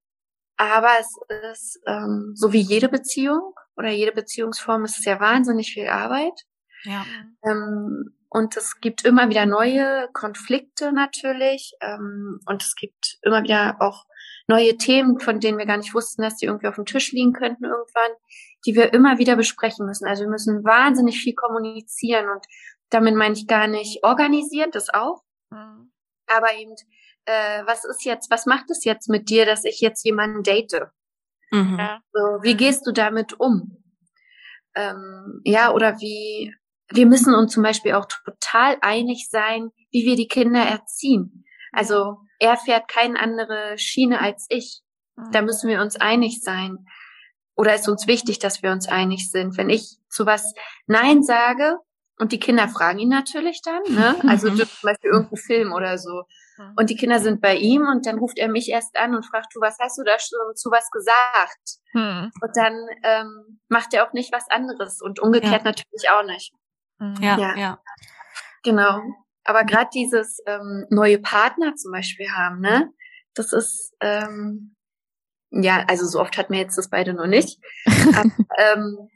[0.58, 1.18] Aber es
[1.52, 6.40] ist ähm, so wie jede Beziehung oder jede Beziehungsform ist es ja wahnsinnig viel Arbeit.
[6.84, 7.04] Ja.
[7.44, 11.74] Ähm, und es gibt immer wieder neue Konflikte natürlich.
[11.82, 14.06] Ähm, und es gibt immer wieder auch
[14.52, 17.34] neue Themen, von denen wir gar nicht wussten, dass die irgendwie auf dem Tisch liegen
[17.34, 18.12] könnten irgendwann,
[18.66, 20.06] die wir immer wieder besprechen müssen.
[20.08, 22.46] Also wir müssen wahnsinnig viel kommunizieren und
[22.90, 25.24] damit meine ich gar nicht organisieren, das auch.
[25.50, 25.92] Mhm.
[26.28, 26.76] Aber eben
[27.26, 30.88] äh, was ist jetzt, was macht es jetzt mit dir, dass ich jetzt jemanden date?
[31.52, 31.80] Mhm.
[32.14, 33.78] So, wie gehst du damit um?
[34.76, 36.54] Ähm, ja, oder wie,
[36.90, 41.46] wir müssen uns zum Beispiel auch total einig sein, wie wir die Kinder erziehen.
[41.72, 44.82] Also er fährt keine andere Schiene als ich.
[45.32, 45.46] Da mhm.
[45.46, 46.86] müssen wir uns einig sein.
[47.56, 49.58] oder ist uns wichtig, dass wir uns einig sind?
[49.58, 50.54] Wenn ich zu was
[50.88, 51.78] Nein sage
[52.18, 54.16] und die Kinder fragen ihn natürlich dann, ne?
[54.28, 56.24] Also zum Beispiel irgendein Film oder so.
[56.76, 59.48] Und die Kinder sind bei ihm und dann ruft er mich erst an und fragt,
[59.54, 61.80] du, was hast du da schon zu was gesagt?
[61.94, 62.32] Hm.
[62.42, 65.64] Und dann ähm, macht er auch nicht was anderes und umgekehrt ja.
[65.64, 66.54] natürlich auch nicht.
[67.20, 67.56] Ja, ja.
[67.58, 67.80] ja.
[68.64, 69.02] Genau.
[69.44, 72.92] Aber gerade dieses ähm, neue Partner zum Beispiel haben, ne?
[73.34, 74.76] Das ist ähm,
[75.52, 77.60] ja, also so oft hatten wir jetzt das beide noch nicht.
[77.86, 79.10] Aber, ähm,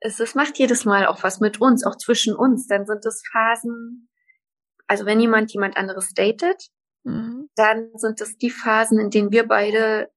[0.00, 2.66] es, es macht jedes Mal auch was mit uns, auch zwischen uns.
[2.66, 4.08] Dann sind es Phasen,
[4.86, 6.68] also wenn jemand jemand anderes datet,
[7.04, 7.48] mhm.
[7.56, 10.10] dann sind es die Phasen, in denen wir beide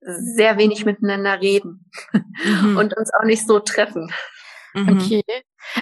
[0.00, 2.76] sehr wenig miteinander reden mhm.
[2.78, 4.12] und uns auch nicht so treffen.
[4.74, 5.00] Mhm.
[5.00, 5.22] Okay.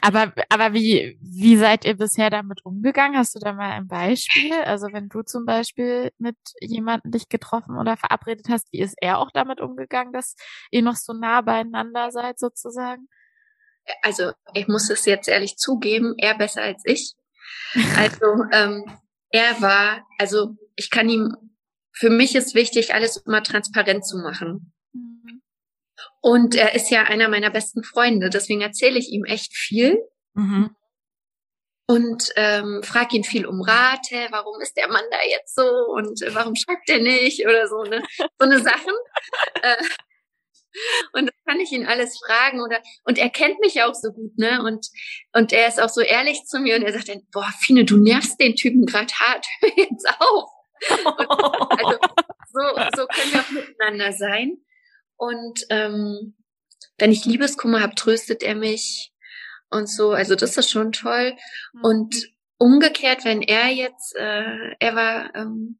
[0.00, 3.16] Aber, aber wie, wie seid ihr bisher damit umgegangen?
[3.16, 4.52] Hast du da mal ein Beispiel?
[4.64, 9.18] Also wenn du zum Beispiel mit jemandem dich getroffen oder verabredet hast, wie ist er
[9.18, 10.36] auch damit umgegangen, dass
[10.70, 13.08] ihr noch so nah beieinander seid sozusagen?
[14.02, 17.14] Also ich muss es jetzt ehrlich zugeben, er besser als ich.
[17.96, 18.84] Also ähm,
[19.30, 21.36] er war, also ich kann ihm,
[21.92, 24.72] für mich ist wichtig, alles immer transparent zu machen.
[26.20, 29.98] Und er ist ja einer meiner besten Freunde, deswegen erzähle ich ihm echt viel.
[30.34, 30.74] Mhm.
[31.86, 35.62] Und ähm, frage ihn viel um Rat, hey, warum ist der Mann da jetzt so
[35.62, 38.02] und äh, warum schreibt er nicht oder so, ne?
[38.16, 38.94] So eine Sachen.
[39.62, 39.76] äh,
[41.12, 44.38] und das kann ich ihn alles fragen oder und er kennt mich auch so gut,
[44.38, 44.62] ne?
[44.62, 44.86] Und
[45.34, 47.96] und er ist auch so ehrlich zu mir und er sagt dann, boah, Fine, du
[47.96, 50.50] nervst den Typen gerade hart, hör jetzt auf.
[51.04, 51.30] Und,
[51.78, 51.98] also
[52.52, 52.60] so,
[52.96, 54.56] so können wir auch miteinander sein.
[55.22, 56.34] Und ähm,
[56.98, 59.12] wenn ich Liebeskummer habe, tröstet er mich
[59.70, 60.10] und so.
[60.10, 61.36] Also das ist schon toll.
[61.74, 61.84] Mhm.
[61.84, 65.78] Und umgekehrt, wenn er jetzt, äh, er war ähm,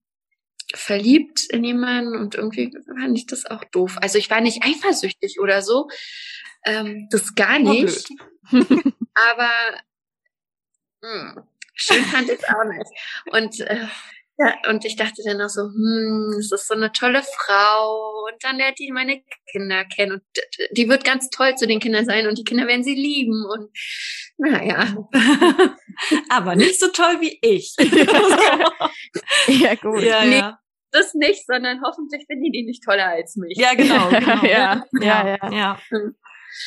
[0.73, 3.99] verliebt in jemanden und irgendwie fand ich das auch doof.
[4.01, 5.89] Also ich war nicht eifersüchtig oder so.
[6.65, 8.11] Ähm, das gar nicht.
[8.53, 9.51] Aber
[11.01, 11.43] mh, hm,
[11.75, 12.91] schön fand ich es auch nicht.
[13.33, 13.89] Und äh,
[14.39, 18.25] ja, und ich dachte dann auch so, hm, es ist so eine tolle Frau.
[18.27, 20.13] Und dann lernt die meine Kinder kennen.
[20.13, 20.23] Und
[20.73, 23.45] die wird ganz toll zu den Kindern sein und die Kinder werden sie lieben.
[23.45, 23.71] Und
[24.39, 24.97] naja.
[26.31, 27.75] Aber nicht so toll wie ich.
[29.61, 30.03] ja, gut.
[30.03, 30.59] Ja, nee, ja.
[30.93, 33.57] Das nicht, sondern hoffentlich finden die die nicht toller als mich.
[33.59, 34.09] Ja, genau.
[34.11, 34.45] genau.
[34.45, 35.51] ja, ja, ja.
[35.51, 35.79] ja.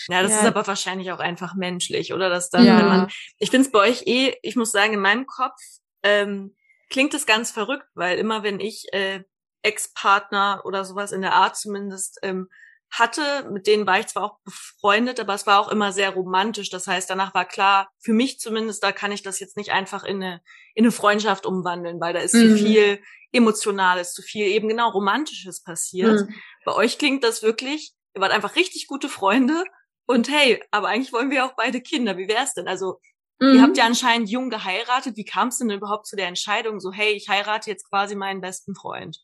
[0.08, 0.40] Ja, das ja.
[0.40, 2.30] ist aber wahrscheinlich auch einfach menschlich, oder?
[2.30, 2.80] Dass dann, ja.
[2.80, 5.60] wenn man, ich finde es bei euch eh, ich muss sagen, in meinem Kopf,
[6.02, 6.56] ähm,
[6.96, 9.22] klingt es ganz verrückt, weil immer wenn ich äh,
[9.64, 12.48] Ex-Partner oder sowas in der Art zumindest ähm,
[12.90, 16.70] hatte, mit denen war ich zwar auch befreundet, aber es war auch immer sehr romantisch.
[16.70, 20.06] Das heißt, danach war klar, für mich zumindest, da kann ich das jetzt nicht einfach
[20.06, 20.42] in eine,
[20.74, 22.52] in eine Freundschaft umwandeln, weil da ist mhm.
[22.52, 23.02] zu viel
[23.34, 26.22] Emotionales, zu viel eben genau Romantisches passiert.
[26.22, 26.34] Mhm.
[26.64, 29.66] Bei euch klingt das wirklich, ihr wart einfach richtig gute Freunde
[30.06, 32.18] und hey, aber eigentlich wollen wir auch beide Kinder.
[32.18, 32.70] Wie wär's denn?
[32.70, 33.02] Also
[33.40, 33.56] Mhm.
[33.56, 33.90] Ihr habt ja mhm.
[33.90, 35.18] anscheinend jung geheiratet.
[35.18, 38.42] Wie kam es denn überhaupt zu der Entscheidung, so hey, ich heirate jetzt quasi meinen
[38.42, 39.18] besten Freund?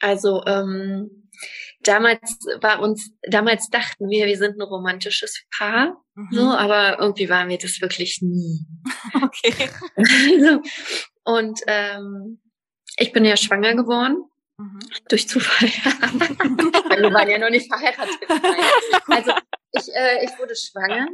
[0.00, 1.30] Also ähm,
[1.80, 6.28] damals war uns, damals dachten wir, wir sind ein romantisches Paar, mhm.
[6.30, 8.66] so, aber irgendwie waren wir das wirklich nie.
[9.22, 9.70] Okay.
[9.96, 10.62] also,
[11.24, 12.40] und ähm,
[12.98, 14.24] ich bin ja schwanger geworden.
[14.58, 14.78] Mhm.
[15.08, 15.68] Durch Zufall.
[15.68, 18.16] wir waren ja noch nicht verheiratet.
[19.08, 19.32] Also
[19.72, 21.08] ich, äh, ich wurde schwanger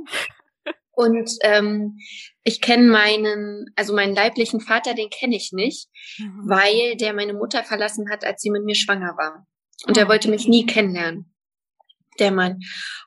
[0.93, 1.99] und ähm,
[2.43, 6.43] ich kenne meinen, also meinen leiblichen Vater, den kenne ich nicht, mhm.
[6.49, 9.47] weil der meine Mutter verlassen hat, als sie mit mir schwanger war.
[9.87, 11.35] Und er wollte mich nie kennenlernen,
[12.19, 12.61] der Mann.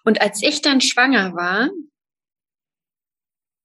[0.03, 1.69] Und als ich dann schwanger war,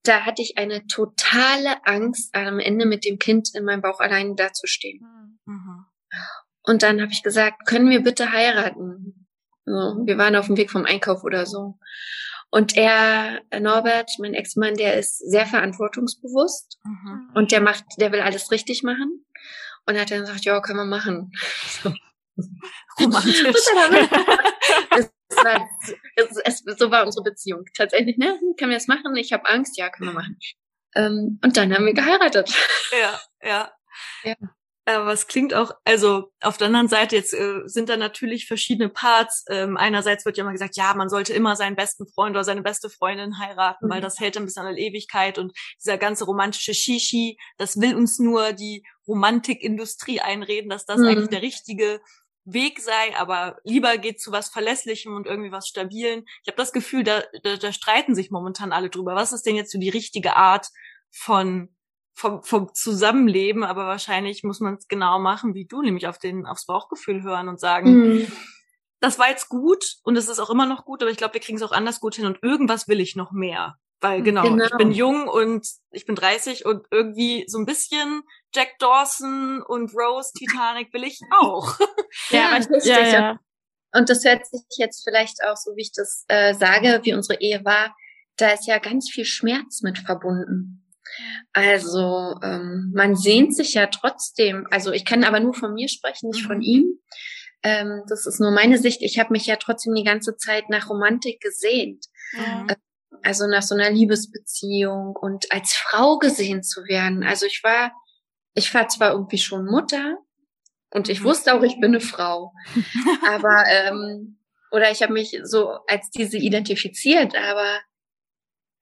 [0.03, 4.35] da hatte ich eine totale Angst, am Ende mit dem Kind in meinem Bauch allein
[4.35, 5.37] dazustehen.
[5.45, 5.85] Mhm.
[6.63, 9.27] Und dann habe ich gesagt, können wir bitte heiraten?
[9.65, 11.77] So, wir waren auf dem Weg vom Einkauf oder so.
[12.51, 17.31] Und er, Norbert, mein Ex-Mann, der ist sehr verantwortungsbewusst mhm.
[17.35, 19.25] und der macht, der will alles richtig machen.
[19.85, 21.31] Und er hat dann gesagt, ja, können wir machen.
[21.83, 21.93] So.
[22.99, 23.43] Romantisch.
[23.43, 25.69] es war,
[26.15, 27.65] es, es, so war unsere Beziehung.
[27.75, 28.39] Tatsächlich, ne?
[28.57, 29.15] Können wir das machen?
[29.15, 30.39] Ich habe Angst, ja, können wir machen.
[30.95, 32.51] Ähm, und dann haben wir geheiratet.
[32.91, 33.71] Ja, ja.
[34.23, 34.35] ja.
[34.95, 38.89] Aber es klingt auch, also auf der anderen Seite jetzt äh, sind da natürlich verschiedene
[38.89, 39.45] Parts.
[39.49, 42.61] Ähm, einerseits wird ja immer gesagt, ja, man sollte immer seinen besten Freund oder seine
[42.61, 43.91] beste Freundin heiraten, mhm.
[43.91, 47.95] weil das hält ein bisschen an der Ewigkeit und dieser ganze romantische Shishi, das will
[47.95, 51.07] uns nur die Romantikindustrie einreden, dass das mhm.
[51.07, 52.01] eigentlich der richtige
[52.45, 56.25] Weg sei, aber lieber geht zu was Verlässlichem und irgendwie was Stabilen.
[56.43, 59.15] Ich habe das Gefühl, da, da, da streiten sich momentan alle drüber.
[59.15, 60.67] Was ist denn jetzt so die richtige Art
[61.11, 61.75] von
[62.19, 66.45] vom, vom Zusammenleben, aber wahrscheinlich muss man es genau machen wie du, nämlich auf den,
[66.45, 68.31] aufs Bauchgefühl hören und sagen, mhm.
[68.99, 71.41] das war jetzt gut und es ist auch immer noch gut, aber ich glaube, wir
[71.41, 73.77] kriegen es auch anders gut hin und irgendwas will ich noch mehr.
[74.01, 78.23] Weil genau, genau, ich bin jung und ich bin 30 und irgendwie so ein bisschen
[78.53, 81.77] Jack Dawson und Rose Titanic will ich auch.
[82.29, 82.83] ja, richtig.
[82.85, 83.39] Ja, ja.
[83.93, 87.39] Und das hört sich jetzt vielleicht auch so, wie ich das äh, sage, wie unsere
[87.41, 87.95] Ehe war,
[88.37, 90.88] da ist ja ganz viel Schmerz mit verbunden.
[91.53, 96.29] Also ähm, man sehnt sich ja trotzdem, also ich kann aber nur von mir sprechen,
[96.29, 96.47] nicht mhm.
[96.47, 96.99] von ihm.
[97.63, 99.01] Ähm, das ist nur meine Sicht.
[99.01, 102.05] Ich habe mich ja trotzdem die ganze Zeit nach Romantik gesehnt.
[102.33, 102.67] Mhm.
[103.23, 107.23] Also nach so einer Liebesbeziehung und als Frau gesehen zu werden.
[107.23, 107.91] Also ich war,
[108.53, 110.17] ich war zwar irgendwie schon Mutter
[110.91, 111.25] und ich mhm.
[111.25, 112.53] wusste auch, ich bin eine Frau.
[113.27, 114.39] aber, ähm,
[114.71, 117.79] oder ich habe mich so als diese identifiziert, aber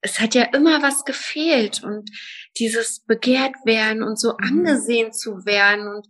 [0.00, 2.10] es hat ja immer was gefehlt und
[2.58, 4.44] dieses begehrt werden und so mhm.
[4.48, 6.06] angesehen zu werden und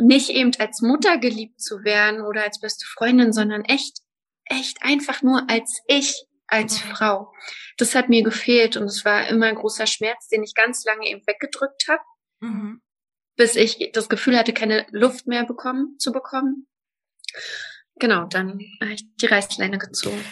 [0.00, 4.00] nicht eben als Mutter geliebt zu werden oder als beste Freundin, sondern echt,
[4.44, 6.78] echt einfach nur als ich, als.
[6.78, 7.32] Frau.
[7.76, 11.08] Das hat mir gefehlt und es war immer ein großer Schmerz, den ich ganz lange
[11.08, 12.02] eben weggedrückt habe,
[12.40, 12.82] mhm.
[13.36, 16.68] bis ich das Gefühl hatte, keine Luft mehr bekommen, zu bekommen.
[17.96, 20.24] Genau, dann habe ich die Reißleine gezogen.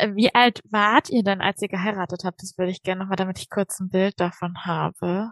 [0.00, 2.42] Äh, wie alt wart ihr denn, als ihr geheiratet habt?
[2.42, 5.30] Das würde ich gerne nochmal, damit ich kurz ein Bild davon habe.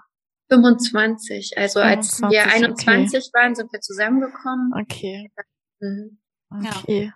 [0.50, 1.56] 25.
[1.56, 3.30] Also 25, als wir 21 okay.
[3.34, 4.72] waren, sind wir zusammengekommen.
[4.80, 5.30] Okay.
[5.80, 6.18] Mhm.
[6.50, 7.04] Okay.
[7.06, 7.12] Ja.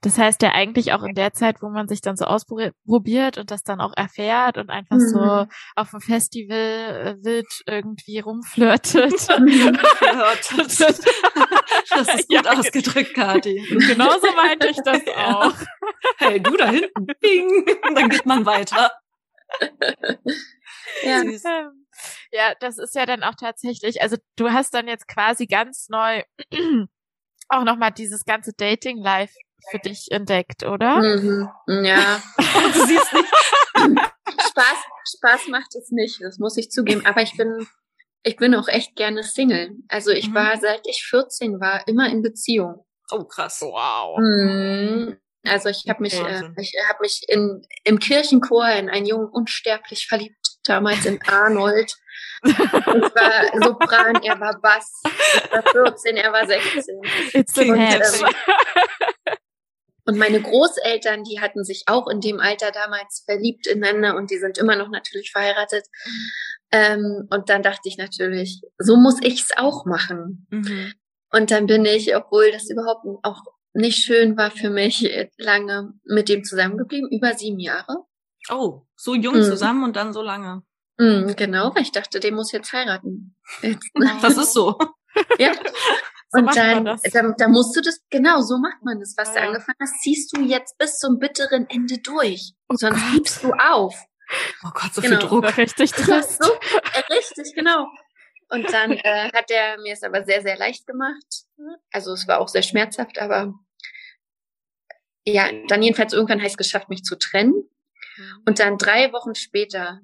[0.00, 3.50] Das heißt ja eigentlich auch in der Zeit, wo man sich dann so ausprobiert und
[3.50, 5.08] das dann auch erfährt und einfach mhm.
[5.08, 9.20] so auf dem Festival äh, wild irgendwie rumflirtet.
[9.20, 11.04] Flirtet.
[11.88, 13.62] Das ist gut ja, ausgedrückt, Kathi.
[13.68, 15.54] Genauso meinte ich das auch.
[16.18, 18.90] Hey, du da hinten, bing, und dann geht man weiter.
[21.02, 21.20] Ja.
[21.20, 21.44] Süß.
[21.44, 21.86] Ähm,
[22.32, 26.22] ja, das ist ja dann auch tatsächlich, also du hast dann jetzt quasi ganz neu
[27.48, 29.34] auch nochmal dieses ganze Dating-Life
[29.70, 31.00] für dich entdeckt, oder?
[31.00, 31.48] Mhm.
[31.84, 32.22] Ja.
[32.38, 33.34] du siehst nicht.
[34.48, 34.78] Spaß,
[35.16, 37.04] Spaß macht es nicht, das muss ich zugeben.
[37.06, 37.66] Aber ich bin,
[38.22, 39.72] ich bin auch echt gerne Single.
[39.88, 40.34] Also ich mhm.
[40.34, 42.84] war, seit ich 14 war, immer in Beziehung.
[43.10, 43.60] Oh, krass.
[43.62, 44.18] Wow.
[44.18, 45.16] Mhm.
[45.44, 50.06] Also ich habe mich, äh, ich habe mich in, im Kirchenchor in einen Jungen unsterblich
[50.08, 51.92] verliebt, damals in Arnold.
[52.42, 55.02] Ich war Sopran, er war Bass.
[55.04, 57.00] Ich war 14, er war 16.
[57.32, 58.34] It's und, ähm,
[60.06, 64.38] und meine Großeltern, die hatten sich auch in dem Alter damals verliebt ineinander und die
[64.38, 65.84] sind immer noch natürlich verheiratet.
[66.70, 70.46] Ähm, und dann dachte ich natürlich, so muss ich's auch machen.
[70.50, 70.92] Mhm.
[71.32, 73.42] Und dann bin ich, obwohl das überhaupt auch
[73.72, 78.04] nicht schön war für mich, lange mit dem zusammengeblieben, über sieben Jahre.
[78.48, 79.42] Oh, so jung mhm.
[79.42, 80.62] zusammen und dann so lange.
[80.98, 83.36] Mhm, genau, weil ich dachte, der muss jetzt heiraten.
[83.62, 83.90] Jetzt,
[84.22, 84.78] das ist so.
[85.38, 85.52] ja.
[86.28, 89.42] So und dann, dann, da musst du das, genau, so macht man das, was ja.
[89.42, 92.52] du angefangen hast, ziehst du jetzt bis zum bitteren Ende durch.
[92.68, 93.12] Oh Sonst Gott.
[93.12, 93.94] gibst du auf.
[94.64, 95.20] Oh Gott, so genau.
[95.20, 95.44] viel Druck.
[95.56, 96.42] Richtig Trist.
[96.42, 97.86] so, äh, richtig, genau.
[98.48, 101.44] Und dann äh, hat er mir es aber sehr, sehr leicht gemacht.
[101.92, 103.54] Also es war auch sehr schmerzhaft, aber
[105.24, 107.54] ja, dann jedenfalls irgendwann heißt es geschafft, mich zu trennen.
[108.16, 108.42] Mhm.
[108.46, 110.00] Und dann drei Wochen später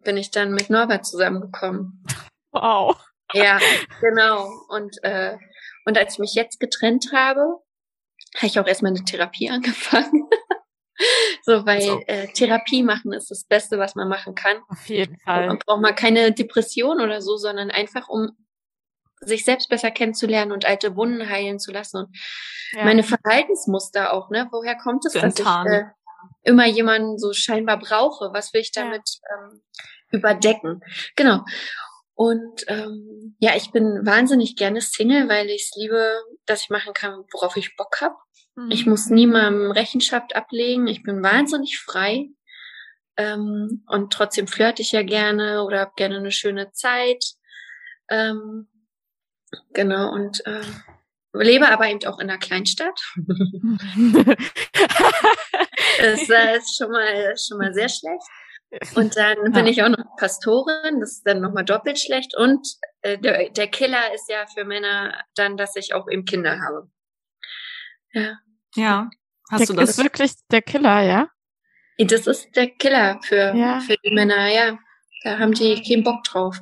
[0.00, 2.04] bin ich dann mit Norbert zusammengekommen.
[2.52, 2.96] Wow.
[3.32, 3.58] Ja,
[4.00, 4.48] genau.
[4.68, 5.38] Und, äh,
[5.84, 7.60] und als ich mich jetzt getrennt habe,
[8.36, 10.28] habe ich auch erstmal eine Therapie angefangen.
[11.42, 12.00] so, weil so.
[12.06, 14.58] Äh, Therapie machen ist das Beste, was man machen kann.
[14.68, 15.48] Auf jeden Fall.
[15.48, 18.36] Und braucht man keine Depression oder so, sondern einfach um
[19.24, 22.16] sich selbst besser kennenzulernen und alte Wunden heilen zu lassen und
[22.72, 22.84] ja.
[22.84, 24.48] meine Verhaltensmuster auch, ne?
[24.50, 25.84] Woher kommt es, dass ich äh,
[26.42, 28.30] immer jemanden so scheinbar brauche?
[28.32, 29.44] Was will ich damit ja.
[29.44, 29.62] ähm,
[30.10, 30.80] überdecken?
[31.16, 31.44] Genau.
[32.22, 36.94] Und ähm, ja, ich bin wahnsinnig gerne Single, weil ich es liebe, dass ich machen
[36.94, 38.14] kann, worauf ich Bock habe.
[38.54, 38.70] Mhm.
[38.70, 40.86] Ich muss niemandem Rechenschaft ablegen.
[40.86, 42.28] Ich bin wahnsinnig frei.
[43.16, 47.24] Ähm, und trotzdem flirte ich ja gerne oder habe gerne eine schöne Zeit.
[48.08, 48.68] Ähm,
[49.72, 50.62] genau, und äh,
[51.32, 53.00] lebe aber eben auch in einer Kleinstadt.
[55.98, 58.22] das äh, ist schon mal, schon mal sehr schlecht.
[58.94, 62.36] Und dann bin ich auch noch Pastorin, das ist dann nochmal doppelt schlecht.
[62.36, 62.66] Und
[63.02, 66.90] äh, der, der Killer ist ja für Männer dann, dass ich auch eben Kinder habe.
[68.12, 68.38] Ja.
[68.74, 69.10] Ja.
[69.50, 69.90] Hast der, du das?
[69.90, 71.28] ist wirklich der Killer, ja?
[71.98, 73.80] Das ist der Killer für, ja.
[73.80, 74.78] für die Männer, ja.
[75.24, 76.58] Da haben die keinen Bock drauf.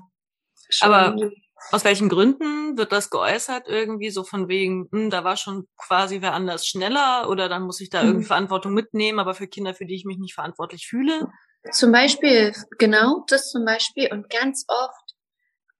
[0.68, 1.30] Schon Aber
[1.70, 3.68] aus welchen Gründen wird das geäußert?
[3.68, 7.80] Irgendwie so von wegen, hm, da war schon quasi wer anders schneller oder dann muss
[7.80, 8.28] ich da irgendwie mhm.
[8.28, 11.28] Verantwortung mitnehmen, aber für Kinder, für die ich mich nicht verantwortlich fühle?
[11.72, 15.14] Zum Beispiel, genau, das zum Beispiel und ganz oft,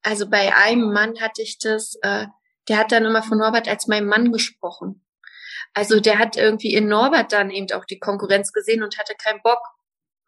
[0.03, 2.27] also bei einem Mann hatte ich das, äh,
[2.69, 5.05] der hat dann immer von Norbert als mein Mann gesprochen.
[5.73, 9.41] Also der hat irgendwie in Norbert dann eben auch die Konkurrenz gesehen und hatte keinen
[9.43, 9.61] Bock,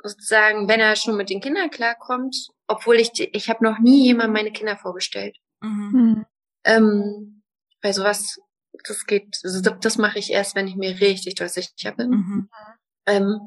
[0.02, 4.32] sozusagen, wenn er schon mit den Kindern klarkommt, obwohl ich, ich habe noch nie jemand
[4.32, 5.36] meine Kinder vorgestellt.
[5.60, 5.92] Mhm.
[5.92, 6.26] Hm.
[6.64, 7.42] Ähm,
[7.82, 8.40] weil sowas,
[8.84, 12.10] das geht, das, das mache ich erst, wenn ich mir richtig doll sicher bin.
[12.10, 12.48] Mhm.
[13.06, 13.40] Ähm,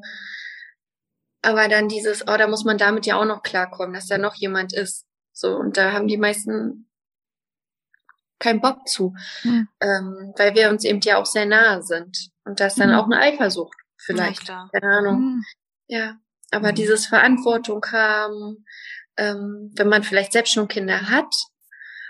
[1.46, 4.34] aber dann dieses, oh, da muss man damit ja auch noch klarkommen, dass da noch
[4.34, 5.06] jemand ist.
[5.32, 6.90] So, und da haben die meisten
[8.40, 9.68] keinen Bock zu, mhm.
[9.80, 12.30] ähm, weil wir uns eben ja auch sehr nahe sind.
[12.44, 12.96] Und das ist dann mhm.
[12.96, 14.48] auch eine Eifersucht vielleicht.
[14.48, 15.20] Ja, Keine Ahnung.
[15.20, 15.44] Mhm.
[15.86, 16.16] Ja,
[16.50, 16.74] aber mhm.
[16.74, 18.64] dieses Verantwortung haben,
[19.16, 21.32] ähm, wenn man vielleicht selbst schon Kinder hat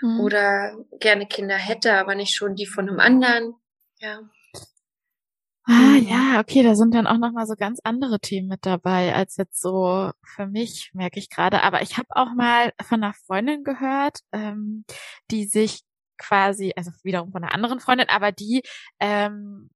[0.01, 0.19] mhm.
[0.19, 3.53] oder gerne Kinder hätte, aber nicht schon die von einem anderen.
[3.99, 4.19] Ja.
[5.69, 9.13] Ah ja, okay, da sind dann auch noch mal so ganz andere Themen mit dabei
[9.13, 11.61] als jetzt so für mich, merke ich gerade.
[11.61, 14.85] Aber ich habe auch mal von einer Freundin gehört, ähm,
[15.29, 15.81] die sich
[16.17, 18.63] quasi, also wiederum von einer anderen Freundin, aber die
[19.01, 19.69] ähm,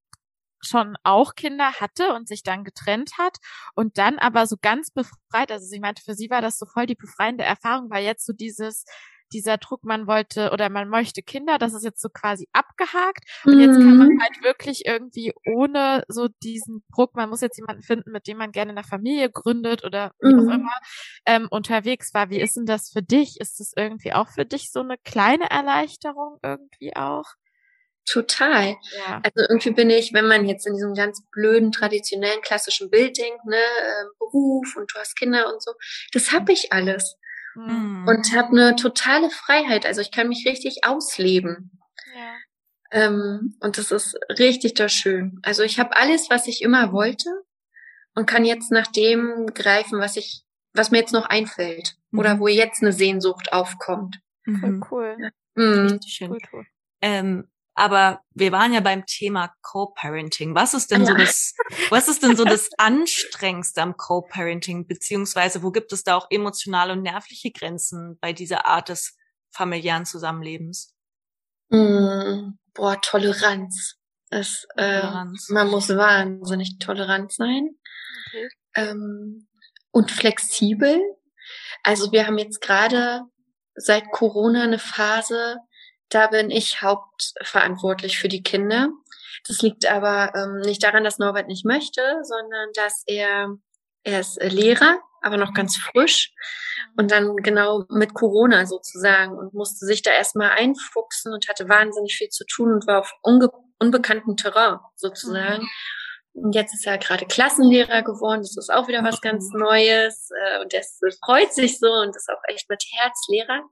[0.62, 3.38] schon auch Kinder hatte und sich dann getrennt hat
[3.75, 6.86] und dann aber so ganz befreit, also sie meinte, für sie war das so voll
[6.86, 8.86] die befreiende Erfahrung, weil jetzt so dieses,
[9.34, 13.60] dieser Druck, man wollte oder man möchte Kinder, das ist jetzt so quasi abgehakt und
[13.60, 14.22] jetzt kann man mhm.
[14.22, 18.52] halt wirklich irgendwie ohne so diesen Druck, man muss jetzt jemanden finden, mit dem man
[18.52, 20.39] gerne eine Familie gründet oder wie mhm.
[20.39, 20.78] auch immer,
[21.26, 22.30] ähm, unterwegs war.
[22.30, 23.39] Wie ist denn das für dich?
[23.39, 27.26] Ist das irgendwie auch für dich so eine kleine Erleichterung irgendwie auch?
[28.06, 28.78] Total.
[28.98, 29.22] Ja.
[29.24, 33.46] Also irgendwie bin ich, wenn man jetzt in diesem ganz blöden, traditionellen, klassischen Bild denkt,
[33.46, 35.72] ne, äh, Beruf und du hast Kinder und so,
[36.12, 37.17] das habe ich alles.
[37.56, 38.06] Mhm.
[38.08, 39.86] Und habe eine totale Freiheit.
[39.86, 41.80] Also ich kann mich richtig ausleben.
[42.16, 42.34] Ja.
[42.92, 45.40] Ähm, und das ist richtig da schön.
[45.44, 47.30] Also ich habe alles, was ich immer wollte
[48.16, 51.96] und kann jetzt nach dem greifen, was ich, was mir jetzt noch einfällt.
[52.12, 52.20] Mhm.
[52.20, 54.20] Oder wo jetzt eine Sehnsucht aufkommt.
[54.46, 54.60] Mhm.
[54.60, 55.32] Voll cool.
[55.56, 55.88] Mhm.
[55.88, 56.32] Richtig schön.
[56.32, 56.66] Cool, cool.
[57.02, 60.55] Ähm, aber wir waren ja beim Thema Co-Parenting.
[60.55, 61.55] Was ist denn so das,
[61.89, 64.88] was ist denn so das Anstrengendste am Co-Parenting?
[64.88, 69.17] Beziehungsweise wo gibt es da auch emotionale und nervliche Grenzen bei dieser Art des
[69.51, 70.93] familiären Zusammenlebens?
[71.69, 73.95] Mm, boah, Toleranz.
[74.29, 75.49] Es, äh, Toleranz.
[75.49, 77.69] Man muss wahnsinnig tolerant sein.
[78.27, 78.49] Okay.
[78.75, 79.47] Ähm,
[79.91, 80.99] und flexibel.
[81.84, 83.23] Also wir haben jetzt gerade
[83.75, 85.57] seit Corona eine Phase,
[86.12, 88.89] da bin ich hauptverantwortlich für die Kinder.
[89.47, 93.56] Das liegt aber ähm, nicht daran, dass Norbert nicht möchte, sondern dass er,
[94.04, 96.32] er ist Lehrer, aber noch ganz frisch
[96.97, 102.15] und dann genau mit Corona sozusagen und musste sich da erstmal einfuchsen und hatte wahnsinnig
[102.15, 105.63] viel zu tun und war auf unge unbekanntem Terrain sozusagen.
[105.63, 105.69] Mhm.
[106.34, 108.41] Und jetzt ist er gerade Klassenlehrer geworden.
[108.41, 109.60] Das ist auch wieder was ganz mhm.
[109.60, 110.30] Neues.
[110.45, 110.84] Äh, und er
[111.26, 113.63] freut sich so und ist auch echt mit Herz Lehrer.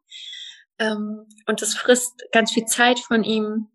[0.79, 3.67] Ähm, und das frisst ganz viel Zeit von ihm.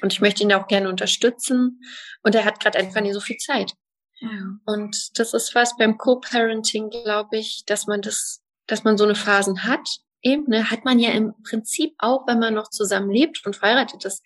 [0.00, 1.80] Und ich möchte ihn auch gerne unterstützen.
[2.22, 3.72] Und er hat gerade einfach nie so viel Zeit.
[4.20, 4.30] Ja.
[4.64, 9.14] Und das ist was beim Co-Parenting, glaube ich, dass man das, dass man so eine
[9.14, 9.88] Phasen hat.
[10.22, 14.04] Eben, ne, hat man ja im Prinzip auch, wenn man noch zusammen lebt und verheiratet
[14.04, 14.24] ist,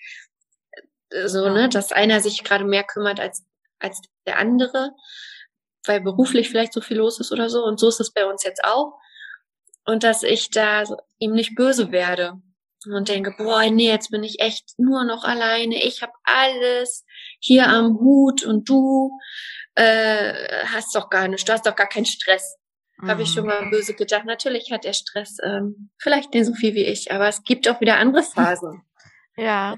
[1.10, 3.44] äh, so, ne, dass einer sich gerade mehr kümmert als,
[3.80, 4.92] als der andere,
[5.84, 7.64] weil beruflich vielleicht so viel los ist oder so.
[7.64, 8.98] Und so ist es bei uns jetzt auch
[9.90, 10.84] und dass ich da
[11.18, 12.40] ihm nicht böse werde
[12.86, 17.04] und denke, boah, nee, jetzt bin ich echt nur noch alleine, ich habe alles
[17.40, 19.10] hier am Hut und du
[19.74, 22.56] äh, hast doch gar nicht, du hast doch gar keinen Stress.
[22.98, 23.10] Mhm.
[23.10, 24.24] Habe ich schon mal böse gedacht.
[24.24, 27.80] Natürlich hat er Stress, ähm, vielleicht nicht so viel wie ich, aber es gibt auch
[27.80, 28.82] wieder andere Phasen.
[29.36, 29.76] Ja.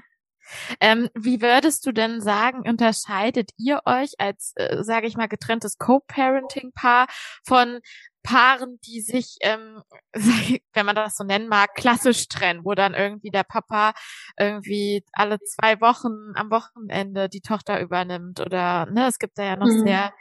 [0.81, 5.77] Ähm, wie würdest du denn sagen, unterscheidet ihr euch als, äh, sage ich mal, getrenntes
[5.77, 7.07] Co-Parenting-Paar
[7.45, 7.79] von
[8.23, 9.83] Paaren, die sich, ähm,
[10.73, 13.93] wenn man das so nennen mag, klassisch trennen, wo dann irgendwie der Papa
[14.39, 19.55] irgendwie alle zwei Wochen am Wochenende die Tochter übernimmt oder ne, es gibt da ja
[19.57, 19.85] noch mhm.
[19.85, 20.13] sehr,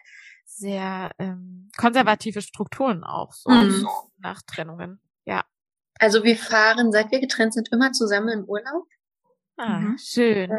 [0.44, 3.86] sehr ähm, konservative Strukturen auch so mhm.
[4.18, 5.00] nach Trennungen.
[5.24, 5.44] Ja.
[5.98, 8.86] Also wir fahren, seit wir getrennt sind, immer zusammen in Urlaub.
[9.56, 9.98] Ah, mhm.
[9.98, 10.50] schön.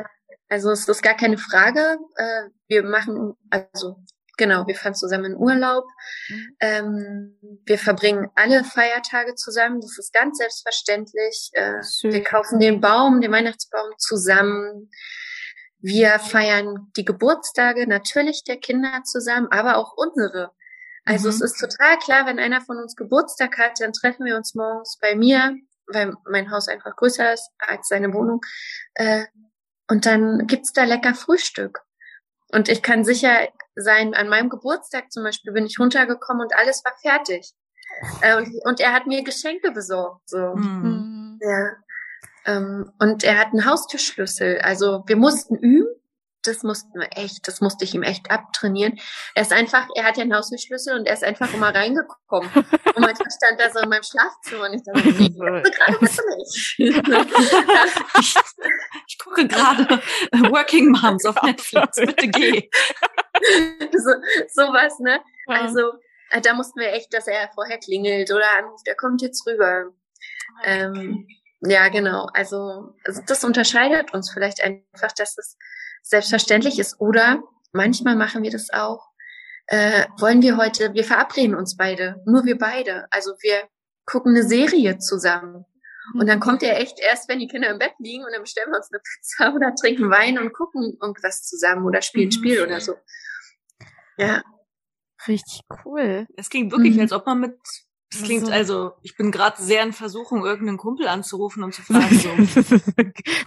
[0.47, 1.97] Also es ist gar keine Frage.
[2.15, 3.97] Äh, wir machen, also
[4.37, 5.85] Genau, wir fahren zusammen in Urlaub.
[6.29, 6.55] Mhm.
[6.59, 9.79] Ähm, wir verbringen alle Feiertage zusammen.
[9.79, 11.51] Das ist ganz selbstverständlich.
[11.53, 14.89] Äh, wir kaufen den Baum, den Weihnachtsbaum zusammen.
[15.79, 20.51] Wir feiern die Geburtstage natürlich der Kinder zusammen, aber auch unsere.
[21.05, 21.35] Also mhm.
[21.35, 24.97] es ist total klar, wenn einer von uns Geburtstag hat, dann treffen wir uns morgens
[24.99, 25.55] bei mir,
[25.87, 28.41] weil mein Haus einfach größer ist als seine Wohnung.
[28.95, 29.25] Äh,
[29.89, 31.81] und dann gibt's da lecker Frühstück.
[32.53, 36.83] Und ich kann sicher sein, an meinem Geburtstag zum Beispiel bin ich runtergekommen und alles
[36.85, 37.53] war fertig.
[38.21, 40.29] Äh, und, und, er hat mir Geschenke besorgt.
[40.29, 40.55] So.
[40.55, 41.39] Mhm.
[41.41, 41.71] Ja.
[42.45, 44.59] Ähm, und er hat einen Haustürschlüssel.
[44.61, 45.87] Also wir mussten üben.
[46.43, 48.99] Das mussten wir echt, das musste ich ihm echt abtrainieren.
[49.33, 52.49] Er ist einfach, er hat ja einen Hausschlüssel und er ist einfach immer reingekommen.
[52.53, 56.37] Und manchmal stand er so in meinem Schlafzimmer und ich dachte, nee, gerade bist du
[56.37, 56.79] nicht.
[58.19, 58.35] ich,
[59.07, 60.01] ich gucke gerade
[60.51, 62.69] Working Moms auf Netflix, bitte geh.
[63.91, 64.11] so,
[64.53, 65.19] sowas, ne?
[65.47, 65.61] Ja.
[65.61, 65.93] Also,
[66.31, 69.91] äh, da mussten wir echt, dass er vorher klingelt oder anruft, er kommt jetzt rüber.
[70.59, 70.83] Okay.
[70.83, 71.27] Ähm,
[71.61, 72.27] ja, genau.
[72.33, 75.57] Also, also das unterscheidet uns vielleicht einfach, dass es
[76.03, 76.99] selbstverständlich ist.
[76.99, 77.41] Oder
[77.71, 79.07] manchmal machen wir das auch.
[79.67, 83.07] Äh, wollen wir heute, wir verabreden uns beide, nur wir beide.
[83.09, 83.67] Also wir
[84.05, 85.65] gucken eine Serie zusammen.
[86.19, 88.69] Und dann kommt er echt erst, wenn die Kinder im Bett liegen und dann bestellen
[88.71, 92.31] wir uns eine Pizza oder trinken Wein und gucken irgendwas zusammen oder spielen mhm.
[92.31, 92.95] Spiel oder so.
[94.17, 94.43] Ja.
[95.25, 96.27] Richtig cool.
[96.35, 97.01] Es klingt wirklich, mhm.
[97.01, 97.57] als ob man mit
[98.13, 102.15] das klingt also, ich bin gerade sehr in Versuchung, irgendeinen Kumpel anzurufen und zu fragen,
[102.17, 102.29] so,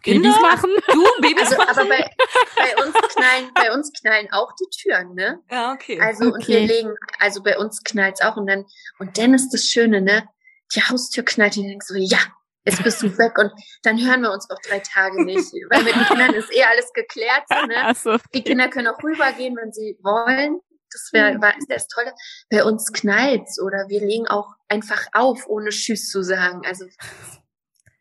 [0.02, 0.70] Babys machen?
[0.92, 1.78] Du, Babys also, machen?
[1.78, 2.10] Aber bei,
[2.56, 5.40] bei uns knallen, bei uns knallen auch die Türen, ne?
[5.50, 6.00] Ja, okay.
[6.00, 6.34] Also, okay.
[6.34, 8.64] und wir legen, also bei uns knallt's auch und dann,
[8.98, 10.28] und dann ist das Schöne, ne?
[10.74, 12.18] Die Haustür knallt, und du denkst so, ja,
[12.64, 13.52] jetzt bist du weg und
[13.82, 15.52] dann hören wir uns auch drei Tage nicht.
[15.70, 17.94] Weil mit den Kindern ist eh alles geklärt, so, ne?
[17.94, 18.18] So.
[18.34, 20.60] Die Kinder können auch rübergehen, wenn sie wollen.
[20.96, 21.42] Das wäre mhm.
[21.42, 22.12] war das Tolle.
[22.50, 26.62] Bei uns knallt's oder wir legen auch einfach auf, ohne Tschüss zu sagen.
[26.66, 26.86] Also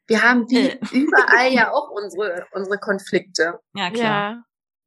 [0.08, 0.80] wir haben wie äh.
[0.92, 3.60] überall ja auch unsere unsere Konflikte.
[3.74, 4.04] Ja klar.
[4.04, 4.44] Ja,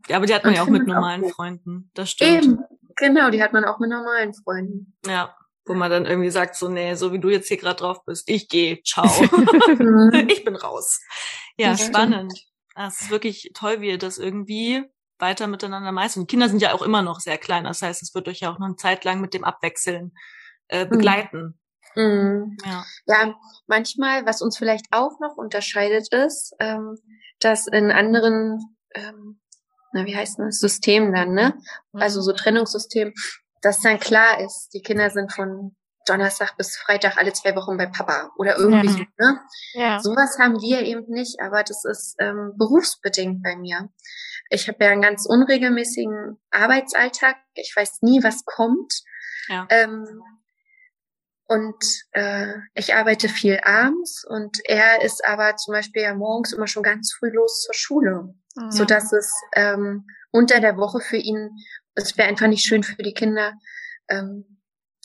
[0.08, 1.90] ja aber die hat man ja auch mit normalen auch Freunden.
[1.94, 2.44] Das stimmt.
[2.44, 2.64] Eben,
[2.96, 4.96] genau, die hat man auch mit normalen Freunden.
[5.06, 5.36] Ja,
[5.66, 8.28] wo man dann irgendwie sagt so nee, so wie du jetzt hier gerade drauf bist,
[8.30, 9.04] ich gehe, ciao,
[10.28, 11.00] ich bin raus.
[11.58, 12.32] Ja, das spannend.
[12.74, 14.84] Es ist wirklich toll, wie ihr das irgendwie
[15.18, 16.22] weiter miteinander meistern.
[16.22, 17.64] Und Kinder sind ja auch immer noch sehr klein.
[17.64, 20.12] Das heißt, es wird euch ja auch noch eine Zeit lang mit dem Abwechseln
[20.68, 20.90] äh, mhm.
[20.90, 21.58] begleiten.
[21.94, 22.56] Mhm.
[22.64, 22.84] Ja.
[23.06, 23.34] ja,
[23.66, 26.96] manchmal, was uns vielleicht auch noch unterscheidet, ist, ähm,
[27.40, 29.40] dass in anderen, ähm,
[29.92, 31.54] na, wie heißt das, Systemen dann, ne?
[31.92, 32.36] Also so mhm.
[32.36, 33.14] Trennungssystem,
[33.62, 35.74] dass dann klar ist, die Kinder sind von
[36.08, 38.92] Donnerstag bis Freitag alle zwei Wochen bei Papa oder irgendwie ja.
[38.92, 38.98] so.
[39.18, 39.40] Ne?
[39.72, 40.00] Ja.
[40.00, 43.88] Sowas haben wir eben nicht, aber das ist ähm, berufsbedingt bei mir.
[44.50, 47.36] Ich habe ja einen ganz unregelmäßigen Arbeitsalltag.
[47.54, 49.02] Ich weiß nie, was kommt.
[49.48, 49.66] Ja.
[49.70, 50.22] Ähm,
[51.48, 51.82] und
[52.12, 56.82] äh, ich arbeite viel abends und er ist aber zum Beispiel ja morgens immer schon
[56.82, 58.70] ganz früh los zur Schule, mhm.
[58.70, 61.50] so dass es ähm, unter der Woche für ihn,
[61.94, 63.54] es wäre einfach nicht schön für die Kinder,
[64.08, 64.57] ähm,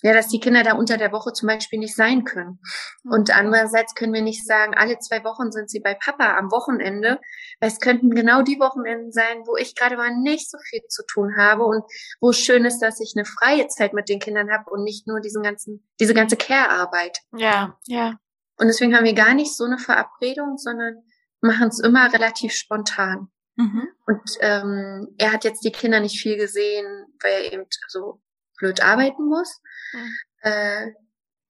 [0.04, 2.60] ja, dass die Kinder da unter der Woche zum Beispiel nicht sein können.
[3.04, 3.36] Und mhm.
[3.36, 7.22] andererseits können wir nicht sagen, alle zwei Wochen sind sie bei Papa am Wochenende,
[7.62, 11.04] weil es könnten genau die Wochenenden sein, wo ich gerade mal nicht so viel zu
[11.06, 11.84] tun habe und
[12.20, 15.08] wo es schön ist, dass ich eine freie Zeit mit den Kindern habe und nicht
[15.08, 17.20] nur diesen ganzen, diese ganze Care-Arbeit.
[17.38, 18.18] Ja, ja.
[18.58, 20.98] Und deswegen haben wir gar nicht so eine Verabredung, sondern
[21.40, 23.30] machen es immer relativ spontan.
[23.56, 23.88] Mhm.
[24.06, 28.22] Und ähm, er hat jetzt die Kinder nicht viel gesehen, weil er eben so
[28.64, 29.62] blöd arbeiten muss.
[29.94, 30.18] Mhm.
[30.42, 30.92] Äh,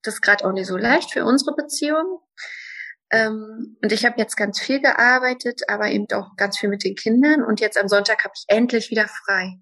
[0.02, 2.20] das ist gerade auch nicht so leicht für unsere Beziehung.
[3.10, 6.96] Ähm, und ich habe jetzt ganz viel gearbeitet, aber eben auch ganz viel mit den
[6.96, 7.44] Kindern.
[7.44, 9.58] Und jetzt am Sonntag habe ich endlich wieder frei.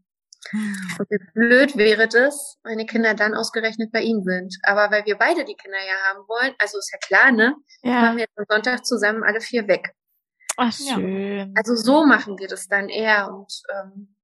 [0.53, 0.77] Mhm.
[0.99, 4.57] Und wie blöd wäre das, wenn die Kinder dann ausgerechnet bei ihm sind.
[4.63, 7.55] Aber weil wir beide die Kinder ja haben wollen, also ist ja klar, ne?
[7.83, 8.01] Ja.
[8.01, 9.95] Machen wir jetzt am Sonntag zusammen alle vier weg.
[10.57, 11.53] Ach, schön.
[11.57, 14.17] Also so machen wir das dann eher und ähm,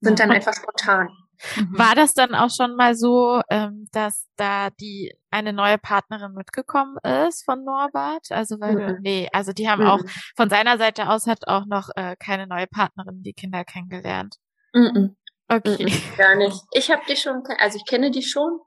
[0.00, 1.08] sind dann einfach spontan.
[1.56, 1.78] Mhm.
[1.78, 6.96] War das dann auch schon mal so, ähm, dass da die eine neue Partnerin mitgekommen
[7.26, 8.30] ist von Norbert?
[8.30, 8.78] Also weil mhm.
[8.78, 9.90] du, nee, also die haben mhm.
[9.90, 10.00] auch
[10.36, 14.36] von seiner Seite aus hat auch noch äh, keine neue Partnerin die Kinder kennengelernt.
[14.72, 15.16] Mhm.
[15.48, 15.84] Okay.
[15.84, 16.16] Mhm.
[16.16, 16.60] Gar nicht.
[16.72, 18.58] Ich habe die schon, also ich kenne die schon.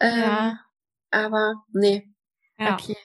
[0.00, 0.60] Ähm, ja.
[1.10, 2.08] Aber nee.
[2.58, 2.74] Ja.
[2.74, 2.96] Okay.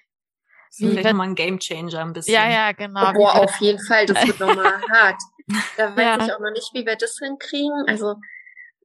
[0.70, 2.34] Das ist vielleicht nochmal ein Gamechanger ein bisschen.
[2.34, 3.12] Ja, ja, genau.
[3.12, 5.22] Boah, auf jeden Fall, das wird nochmal hart.
[5.76, 6.26] Da weiß ja.
[6.26, 7.84] ich auch noch nicht, wie wir das hinkriegen.
[7.88, 8.16] Also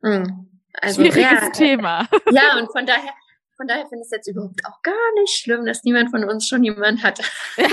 [0.02, 0.46] Mhm.
[0.80, 2.08] Also, Schwieriges ja, Thema.
[2.30, 3.12] Ja, und von daher,
[3.56, 6.46] von daher finde ich es jetzt überhaupt auch gar nicht schlimm, dass niemand von uns
[6.46, 7.20] schon jemand hat.
[7.56, 7.68] Ja.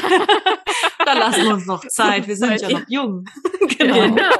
[1.05, 2.27] da lassen wir uns noch Zeit.
[2.27, 3.25] Wir sind ja noch jung.
[3.77, 3.95] genau.
[3.95, 4.33] genau.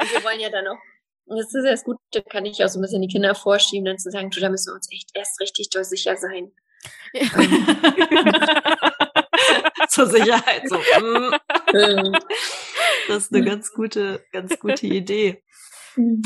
[0.00, 0.78] Und wir wollen ja dann auch,
[1.26, 1.98] und das ist ja das Gute,
[2.30, 4.70] kann ich auch so ein bisschen die Kinder vorschieben, dann zu sagen, du, da müssen
[4.70, 6.52] wir uns echt erst richtig doll sicher sein.
[9.88, 10.80] Zur Sicherheit so.
[13.08, 15.42] Das ist eine ganz gute, ganz gute Idee.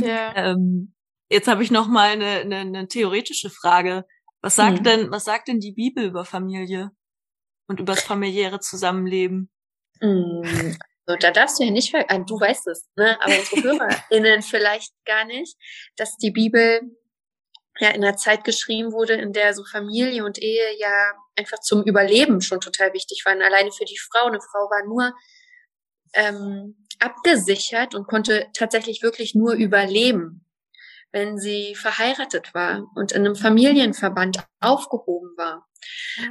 [0.01, 0.35] Ja.
[0.37, 0.95] Ähm,
[1.31, 4.05] jetzt habe ich noch mal eine, eine, eine theoretische Frage.
[4.41, 4.85] Was sagt mhm.
[4.85, 6.91] denn, was sagt denn die Bibel über Familie
[7.69, 9.51] und über das familiäre Zusammenleben?
[10.01, 10.77] Mhm.
[11.07, 13.21] So, da darfst du ja nicht, ver du weißt es, ne?
[13.21, 15.57] aber unsere HörerInnen vielleicht gar nicht,
[15.97, 16.81] dass die Bibel
[17.79, 21.83] ja in einer Zeit geschrieben wurde, in der so Familie und Ehe ja einfach zum
[21.83, 23.43] Überleben schon total wichtig waren.
[23.43, 24.27] Alleine für die Frau.
[24.27, 25.13] Eine Frau war nur
[26.15, 30.47] ähm, abgesichert und konnte tatsächlich wirklich nur überleben,
[31.11, 35.69] wenn sie verheiratet war und in einem Familienverband aufgehoben war.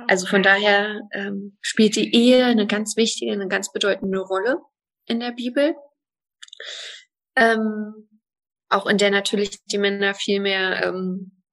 [0.07, 4.59] Also von daher ähm, spielt die Ehe eine ganz wichtige, eine ganz bedeutende Rolle
[5.05, 5.75] in der Bibel.
[7.35, 8.07] Ähm,
[8.69, 11.43] auch in der natürlich die Männer viel mehr ähm,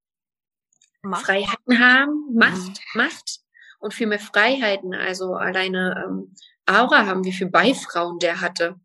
[1.02, 1.26] Macht.
[1.26, 3.02] Freiheiten haben, Macht, mhm.
[3.02, 3.40] Macht
[3.80, 4.94] und viel mehr Freiheiten.
[4.94, 6.34] Also alleine ähm,
[6.66, 8.78] Aura haben, wie viel Beifrauen der hatte.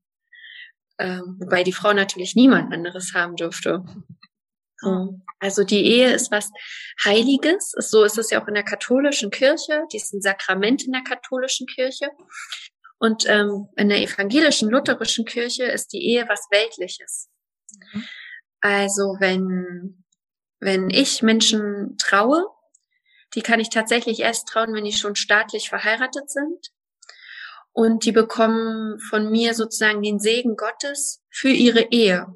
[1.04, 3.84] Ähm, wobei die Frau natürlich niemand anderes haben dürfte.
[4.78, 5.20] So.
[5.40, 6.50] Also die Ehe ist was
[7.04, 7.72] Heiliges.
[7.78, 9.84] So ist es ja auch in der katholischen Kirche.
[9.92, 12.10] Die ist ein Sakrament in der katholischen Kirche.
[13.00, 17.30] Und ähm, in der evangelischen, lutherischen Kirche ist die Ehe was Weltliches.
[17.92, 18.06] Mhm.
[18.62, 20.06] Also wenn,
[20.62, 22.46] wenn ich Menschen traue,
[23.36, 26.72] die kann ich tatsächlich erst trauen, wenn die schon staatlich verheiratet sind.
[27.74, 32.28] Und die bekommen von mir sozusagen den Segen Gottes für ihre Ehe.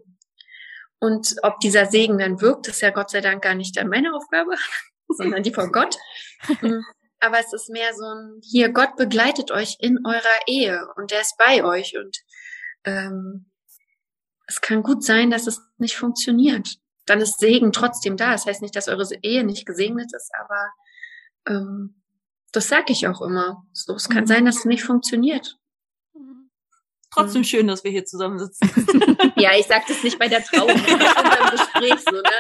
[1.00, 4.16] Und ob dieser Segen dann wirkt, ist ja Gott sei Dank gar nicht dann meine
[4.16, 4.56] Aufgabe,
[5.10, 5.96] sondern die von Gott.
[6.60, 6.84] Hm.
[7.20, 11.22] Aber es ist mehr so ein, hier, Gott begleitet euch in eurer Ehe und er
[11.22, 11.98] ist bei euch.
[11.98, 12.18] Und
[12.84, 13.52] ähm,
[14.48, 16.78] es kann gut sein, dass es nicht funktioniert.
[17.06, 18.32] Dann ist Segen trotzdem da.
[18.32, 20.72] Das heißt nicht, dass eure Ehe nicht gesegnet ist, aber
[21.48, 22.02] ähm,
[22.52, 23.66] das sage ich auch immer.
[23.74, 24.28] So, es kann mhm.
[24.28, 25.58] sein, dass es nicht funktioniert.
[27.12, 27.46] Trotzdem mhm.
[27.46, 29.18] schön, dass wir hier zusammen sitzen.
[29.38, 32.32] ja, ich sag das nicht bei der Trauung, das ist unser Gespräch so, ne?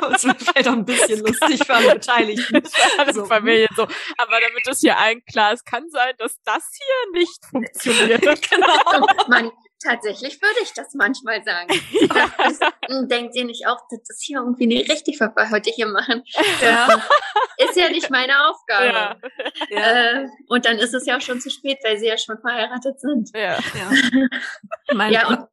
[0.00, 2.62] Das wird vielleicht auch ein bisschen lustig für alle Beteiligten.
[2.98, 3.24] Alle so.
[3.24, 3.82] Familien so.
[3.82, 8.20] Aber damit es hier allen klar ist, kann sein, dass das hier nicht funktioniert.
[8.50, 9.06] genau.
[9.28, 9.50] Man,
[9.82, 11.68] tatsächlich würde ich das manchmal sagen.
[12.38, 12.58] Das
[13.08, 16.22] denkt ihr nicht auch, das ist hier irgendwie nicht richtig, was wir heute hier machen?
[16.60, 17.02] Ja.
[17.58, 19.20] Ist ja nicht meine Aufgabe.
[19.70, 19.92] Ja.
[20.22, 23.00] Äh, und dann ist es ja auch schon zu spät, weil sie ja schon verheiratet
[23.00, 23.30] sind.
[23.34, 25.08] Ja, ja.
[25.10, 25.46] ja und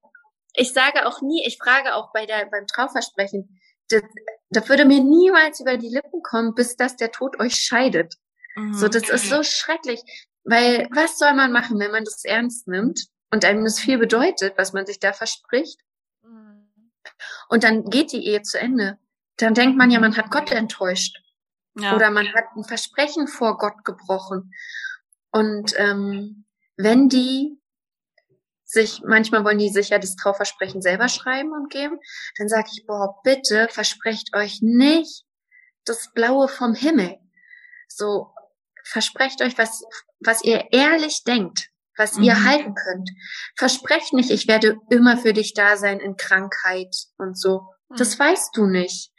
[0.54, 3.60] ich sage auch nie, ich frage auch bei der, beim Trauversprechen,
[3.90, 4.02] das,
[4.50, 8.16] das würde mir niemals über die Lippen kommen, bis dass der Tod euch scheidet.
[8.56, 8.74] Mhm.
[8.74, 10.02] So, das ist so schrecklich.
[10.44, 13.08] Weil was soll man machen, wenn man das ernst nimmt?
[13.32, 15.82] Und einem das viel bedeutet, was man sich da verspricht.
[17.50, 18.98] Und dann geht die Ehe zu Ende.
[19.38, 21.18] Dann denkt man ja, man hat Gott enttäuscht.
[21.76, 21.96] Ja.
[21.96, 24.52] Oder man hat ein Versprechen vor Gott gebrochen.
[25.32, 27.62] Und ähm, wenn die
[28.64, 32.00] sich, manchmal wollen die sich ja das Trauversprechen selber schreiben und geben,
[32.38, 35.26] dann sage ich, boah, bitte versprecht euch nicht
[35.86, 37.18] das Blaue vom Himmel.
[37.88, 38.34] So,
[38.84, 39.84] versprecht euch was,
[40.20, 42.24] was ihr ehrlich denkt was mhm.
[42.24, 43.10] ihr halten könnt.
[43.58, 47.62] Versprecht nicht, ich werde immer für dich da sein in Krankheit und so.
[47.90, 47.96] Mhm.
[47.98, 49.12] Das weißt du nicht.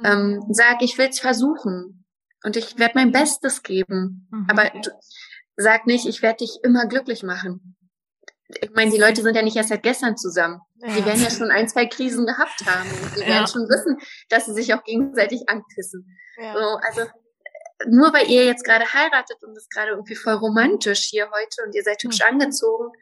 [0.00, 0.04] Mhm.
[0.04, 2.04] Ähm, sag, ich will's versuchen
[2.42, 4.28] und ich werde mein Bestes geben.
[4.30, 4.46] Mhm.
[4.50, 4.90] Aber du,
[5.56, 7.76] sag nicht, ich werde dich immer glücklich machen.
[8.60, 10.60] Ich meine, die Leute sind ja nicht erst seit gestern zusammen.
[10.76, 10.94] Ja.
[10.94, 12.90] Die werden ja schon ein, zwei Krisen gehabt haben.
[12.90, 13.28] Und die ja.
[13.28, 13.96] werden schon wissen,
[14.28, 16.06] dass sie sich auch gegenseitig ankissen.
[16.36, 16.52] Ja.
[16.52, 17.10] So, also
[17.88, 21.74] nur weil ihr jetzt gerade heiratet und es gerade irgendwie voll romantisch hier heute und
[21.74, 22.34] ihr seid hübsch mhm.
[22.34, 22.92] angezogen,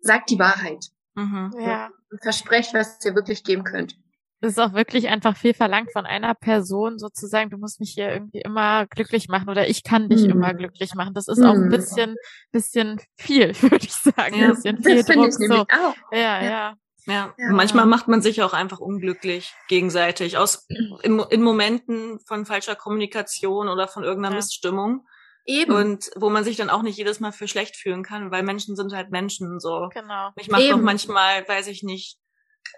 [0.00, 0.86] sagt die Wahrheit.
[1.14, 1.52] Mhm.
[1.58, 1.90] Ja.
[2.10, 3.96] Und versprecht, was ihr wirklich geben könnt.
[4.40, 8.12] Das ist auch wirklich einfach viel verlangt von einer Person, sozusagen, du musst mich hier
[8.12, 10.30] irgendwie immer glücklich machen oder ich kann dich mhm.
[10.30, 11.12] immer glücklich machen.
[11.12, 11.70] Das ist auch ein mhm.
[11.70, 12.14] bisschen,
[12.52, 14.36] bisschen viel, würde ich sagen.
[14.36, 15.28] Ja, ein bisschen viel das Druck.
[15.28, 15.54] Ich so.
[15.54, 15.94] auch.
[16.12, 16.42] Ja, ja.
[16.44, 16.74] ja.
[17.08, 17.52] Ja, ja.
[17.52, 20.66] manchmal macht man sich auch einfach unglücklich gegenseitig aus
[21.02, 24.40] in, in Momenten von falscher Kommunikation oder von irgendeiner ja.
[24.40, 25.06] Missstimmung.
[25.46, 25.72] Eben.
[25.72, 28.76] Und wo man sich dann auch nicht jedes Mal für schlecht fühlen kann, weil Menschen
[28.76, 29.88] sind halt Menschen so.
[29.94, 30.30] Genau.
[30.36, 32.18] Ich mache auch manchmal, weiß ich nicht,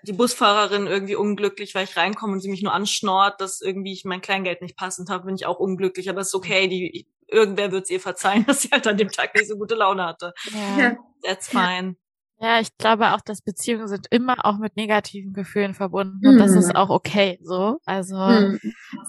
[0.05, 4.05] die Busfahrerin irgendwie unglücklich, weil ich reinkomme und sie mich nur anschnort, dass irgendwie ich
[4.05, 6.09] mein Kleingeld nicht passend habe, bin ich auch unglücklich.
[6.09, 9.11] Aber es ist okay, die irgendwer wird es ihr verzeihen, dass sie halt an dem
[9.11, 10.33] Tag nicht so gute Laune hatte.
[10.79, 10.97] Ja.
[11.23, 11.97] That's fine.
[12.43, 16.53] Ja, ich glaube auch, dass Beziehungen sind immer auch mit negativen Gefühlen verbunden und das
[16.53, 16.77] ist mhm.
[16.77, 17.81] auch okay so.
[17.85, 18.59] Also mhm.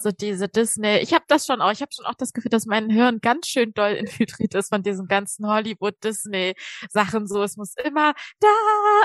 [0.02, 2.66] so diese Disney, ich habe das schon auch, ich habe schon auch das Gefühl, dass
[2.66, 6.56] mein Hirn ganz schön doll infiltriert ist von diesen ganzen Hollywood Disney
[6.90, 7.42] Sachen so.
[7.42, 8.50] Es muss immer da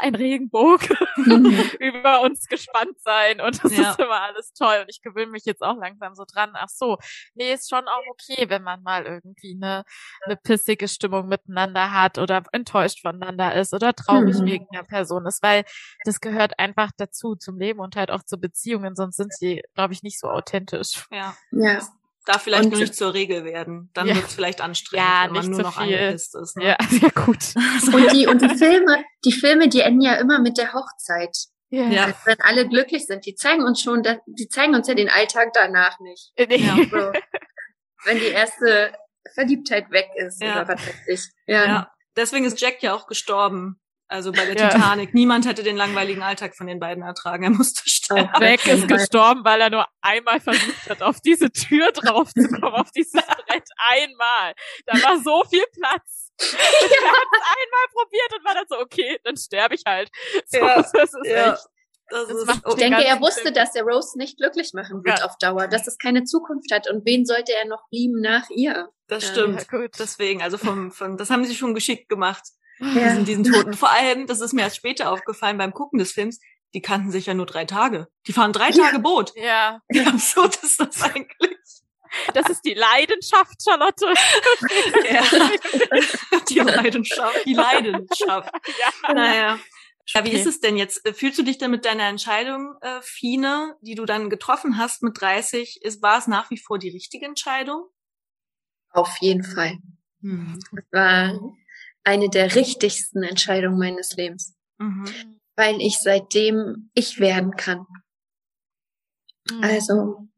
[0.02, 1.54] ein Regenbogen mhm.
[1.78, 3.92] über uns gespannt sein und das ja.
[3.92, 6.50] ist immer alles toll und ich gewöhne mich jetzt auch langsam so dran.
[6.54, 6.98] Ach so,
[7.36, 9.84] nee, ist schon auch okay, wenn man mal irgendwie eine,
[10.24, 14.46] eine pissige Stimmung miteinander hat oder enttäuscht voneinander ist oder traurig traurig mhm.
[14.46, 15.64] wegen der Person ist, weil
[16.04, 19.92] das gehört einfach dazu zum Leben und halt auch zu Beziehungen, sonst sind sie, glaube
[19.92, 21.06] ich, nicht so authentisch.
[21.10, 21.36] Ja.
[21.52, 21.80] ja.
[22.26, 23.90] Darf vielleicht und, nur nicht zur Regel werden.
[23.94, 24.16] Dann ja.
[24.16, 26.56] wird es vielleicht anstrengend, ja, wenn man nur noch angepisst ist.
[26.56, 26.64] Ne?
[26.66, 27.54] Ja, sehr gut.
[27.94, 31.36] und die, und die Filme, die Filme, die enden ja immer mit der Hochzeit.
[31.70, 31.88] Ja.
[31.88, 32.04] ja.
[32.06, 35.52] Also wenn alle glücklich sind, die zeigen uns schon, die zeigen uns ja den Alltag
[35.54, 36.32] danach nicht.
[36.36, 36.76] Ja.
[36.90, 37.12] So.
[38.04, 38.92] Wenn die erste
[39.34, 40.52] Verliebtheit weg ist ja.
[40.52, 41.20] oder was weiß ich.
[41.46, 41.64] Ja.
[41.64, 41.90] ja.
[42.16, 43.80] Deswegen ist Jack ja auch gestorben.
[44.08, 44.68] Also bei der ja.
[44.68, 45.14] Titanic.
[45.14, 47.42] Niemand hätte den langweiligen Alltag von den beiden ertragen.
[47.44, 48.30] Er musste sterben.
[48.40, 53.12] Jack ist gestorben, weil er nur einmal versucht hat, auf diese Tür draufzukommen, auf dieses
[53.12, 53.68] Brett.
[53.88, 54.54] Einmal.
[54.86, 56.30] Da war so viel Platz.
[56.38, 60.10] Und er hat es einmal probiert und war dann so, okay, dann sterbe ich halt.
[60.46, 61.52] So, ja, das ist ja.
[61.52, 61.64] echt.
[62.08, 65.24] Das das ist, ich denke, er wusste, dass er Rose nicht glücklich machen wird ja.
[65.24, 66.88] auf Dauer, dass es keine Zukunft hat.
[66.88, 68.90] Und wen sollte er noch lieben nach ihr?
[69.08, 69.66] Das stimmt.
[69.72, 72.44] Ja, Deswegen, also vom, vom, das haben sie schon geschickt gemacht
[72.78, 72.88] ja.
[72.88, 73.74] diesen, diesen Toten.
[73.74, 76.40] Vor allem, das ist mir erst später aufgefallen beim Gucken des Films,
[76.74, 78.08] die kannten sich ja nur drei Tage.
[78.26, 78.84] Die fahren drei ja.
[78.84, 79.32] Tage Boot.
[79.36, 79.80] Ja.
[79.88, 81.56] Wie absurd ist das eigentlich?
[82.34, 84.06] Das ist die Leidenschaft, Charlotte.
[85.10, 85.22] ja.
[86.48, 88.52] Die Leidenschaft, die Leidenschaft.
[88.78, 89.12] Ja.
[89.12, 89.58] Naja.
[90.08, 90.38] Ja, wie okay.
[90.38, 91.06] ist es denn jetzt?
[91.16, 95.20] Fühlst du dich denn mit deiner Entscheidung, äh, Fine, die du dann getroffen hast mit
[95.20, 97.88] 30, ist, war es nach wie vor die richtige Entscheidung?
[98.90, 99.78] Auf jeden Fall.
[100.20, 100.58] Hm.
[100.76, 101.40] Es war
[102.06, 105.06] eine der richtigsten Entscheidungen meines Lebens, mhm.
[105.56, 107.84] weil ich seitdem ich werden kann.
[109.50, 109.62] Mhm.
[109.62, 110.28] Also,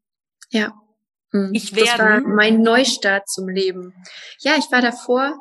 [0.49, 0.73] ja.
[1.31, 1.51] Hm.
[1.53, 1.89] Ich werde.
[1.89, 3.93] Das war mein Neustart zum Leben.
[4.39, 5.39] Ja, ich war davor,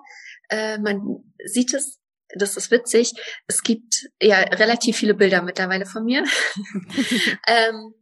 [0.51, 1.99] äh, man sieht es,
[2.37, 3.15] das ist witzig,
[3.47, 6.25] es gibt ja relativ viele Bilder mittlerweile von mir.
[7.47, 7.95] ähm,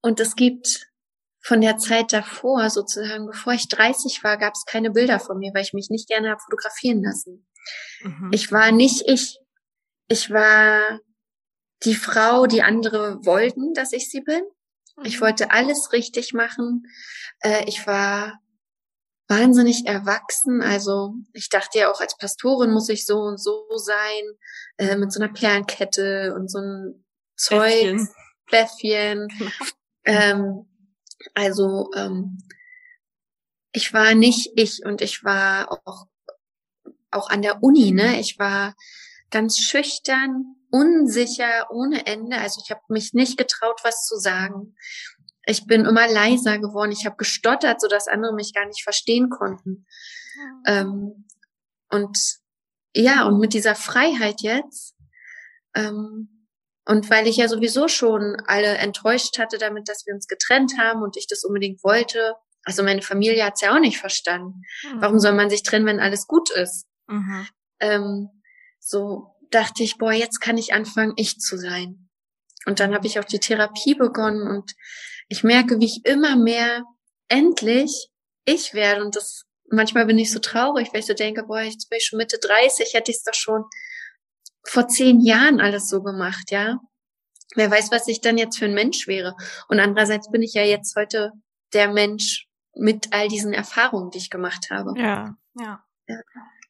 [0.00, 0.86] und es gibt
[1.42, 5.52] von der Zeit davor, sozusagen, bevor ich 30 war, gab es keine Bilder von mir,
[5.54, 7.44] weil ich mich nicht gerne habe fotografieren lassen.
[8.02, 8.30] Mhm.
[8.32, 9.38] Ich war nicht ich.
[10.08, 11.00] Ich war
[11.84, 14.42] die Frau, die andere wollten, dass ich sie bin.
[14.96, 15.04] Mhm.
[15.04, 16.86] Ich wollte alles richtig machen.
[17.40, 18.40] Äh, ich war
[19.28, 20.62] wahnsinnig erwachsen.
[20.62, 24.22] Also ich dachte ja auch als Pastorin muss ich so und so sein,
[24.76, 27.04] äh, mit so einer Perlenkette und so ein
[27.36, 28.00] Zeug,
[28.50, 29.28] Bäffchen.
[30.04, 30.66] ähm,
[31.34, 32.38] also ähm,
[33.72, 36.06] ich war nicht ich und ich war auch
[37.14, 38.18] auch an der Uni, ne?
[38.20, 38.74] Ich war
[39.30, 42.38] ganz schüchtern, unsicher ohne Ende.
[42.38, 44.76] Also ich habe mich nicht getraut, was zu sagen.
[45.46, 46.92] Ich bin immer leiser geworden.
[46.92, 49.86] Ich habe gestottert, so dass andere mich gar nicht verstehen konnten.
[50.36, 50.80] Ja.
[50.80, 51.26] Ähm,
[51.90, 52.18] und
[52.94, 54.94] ja, und mit dieser Freiheit jetzt,
[55.74, 56.48] ähm,
[56.86, 61.02] und weil ich ja sowieso schon alle enttäuscht hatte damit, dass wir uns getrennt haben
[61.02, 64.62] und ich das unbedingt wollte, also meine Familie hat's ja auch nicht verstanden.
[64.82, 65.00] Mhm.
[65.00, 66.86] Warum soll man sich trennen, wenn alles gut ist?
[67.06, 67.46] Mhm.
[67.80, 68.28] Ähm,
[68.78, 72.08] so dachte ich, boah, jetzt kann ich anfangen, ich zu sein.
[72.66, 74.72] Und dann habe ich auch die Therapie begonnen und
[75.28, 76.84] ich merke, wie ich immer mehr
[77.28, 78.08] endlich
[78.44, 79.04] ich werde.
[79.04, 82.06] Und das manchmal bin ich so traurig, weil ich so denke, boah, jetzt bin ich
[82.06, 83.64] schon Mitte 30, hätte ich es doch schon
[84.66, 86.78] vor zehn Jahren alles so gemacht, ja.
[87.54, 89.36] Wer weiß, was ich dann jetzt für ein Mensch wäre.
[89.68, 91.32] Und andererseits bin ich ja jetzt heute
[91.72, 94.98] der Mensch mit all diesen Erfahrungen, die ich gemacht habe.
[94.98, 95.84] Ja, ja.
[96.08, 96.20] ja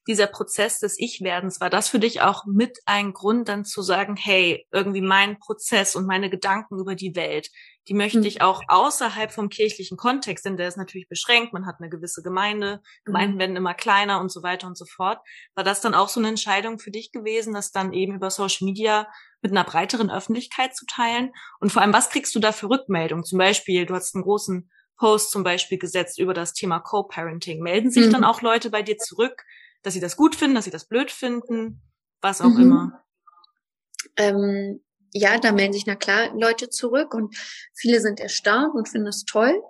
[0.07, 4.17] dieser Prozess des Ich-Werdens, war das für dich auch mit ein Grund, dann zu sagen,
[4.17, 7.51] hey, irgendwie mein Prozess und meine Gedanken über die Welt,
[7.89, 8.25] die möchte mhm.
[8.25, 12.23] ich auch außerhalb vom kirchlichen Kontext, denn der ist natürlich beschränkt, man hat eine gewisse
[12.23, 13.41] Gemeinde, Gemeinden mhm.
[13.41, 15.21] werden immer kleiner und so weiter und so fort.
[15.55, 18.65] War das dann auch so eine Entscheidung für dich gewesen, das dann eben über Social
[18.65, 19.07] Media
[19.43, 21.33] mit einer breiteren Öffentlichkeit zu teilen?
[21.61, 23.25] Und vor allem, was kriegst du da für Rückmeldungen?
[23.25, 27.61] Zum Beispiel, du hast einen großen Post zum Beispiel gesetzt über das Thema Co-Parenting.
[27.61, 28.13] Melden sich mhm.
[28.13, 29.45] dann auch Leute bei dir zurück,
[29.85, 31.81] dass sie das gut finden, dass sie das blöd finden,
[32.21, 32.63] was auch mhm.
[32.63, 33.05] immer.
[34.17, 34.81] Ähm,
[35.13, 37.37] ja, da melden sich na klar Leute zurück und
[37.75, 39.63] viele sind erstaunt und finden es toll.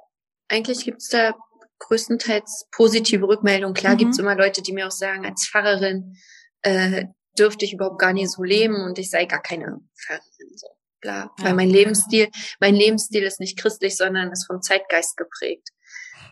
[0.48, 1.34] Eigentlich gibt's da
[1.80, 3.74] größtenteils positive Rückmeldungen.
[3.74, 3.98] Klar mhm.
[3.98, 6.16] gibt's immer Leute, die mir auch sagen, als Pfarrerin
[6.62, 7.06] äh,
[7.36, 10.56] dürfte ich überhaupt gar nicht so leben und ich sei gar keine Pfarrerin.
[10.56, 10.68] So.
[11.00, 11.30] Bla.
[11.38, 11.44] Ja.
[11.44, 15.68] Weil mein Lebensstil, mein Lebensstil ist nicht christlich, sondern ist vom Zeitgeist geprägt.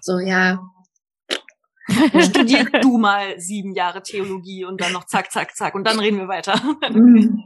[0.01, 0.61] So, ja,
[2.23, 6.19] Studier du mal sieben Jahre Theologie und dann noch zack, zack, zack und dann reden
[6.19, 6.61] wir weiter.
[6.91, 7.43] Mhm.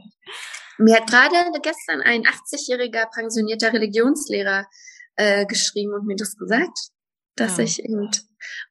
[0.77, 4.67] Mir hat gerade gestern ein 80-jähriger pensionierter Religionslehrer
[5.15, 6.77] äh, geschrieben und mir das gesagt,
[7.35, 7.63] dass ja.
[7.63, 8.09] ich eben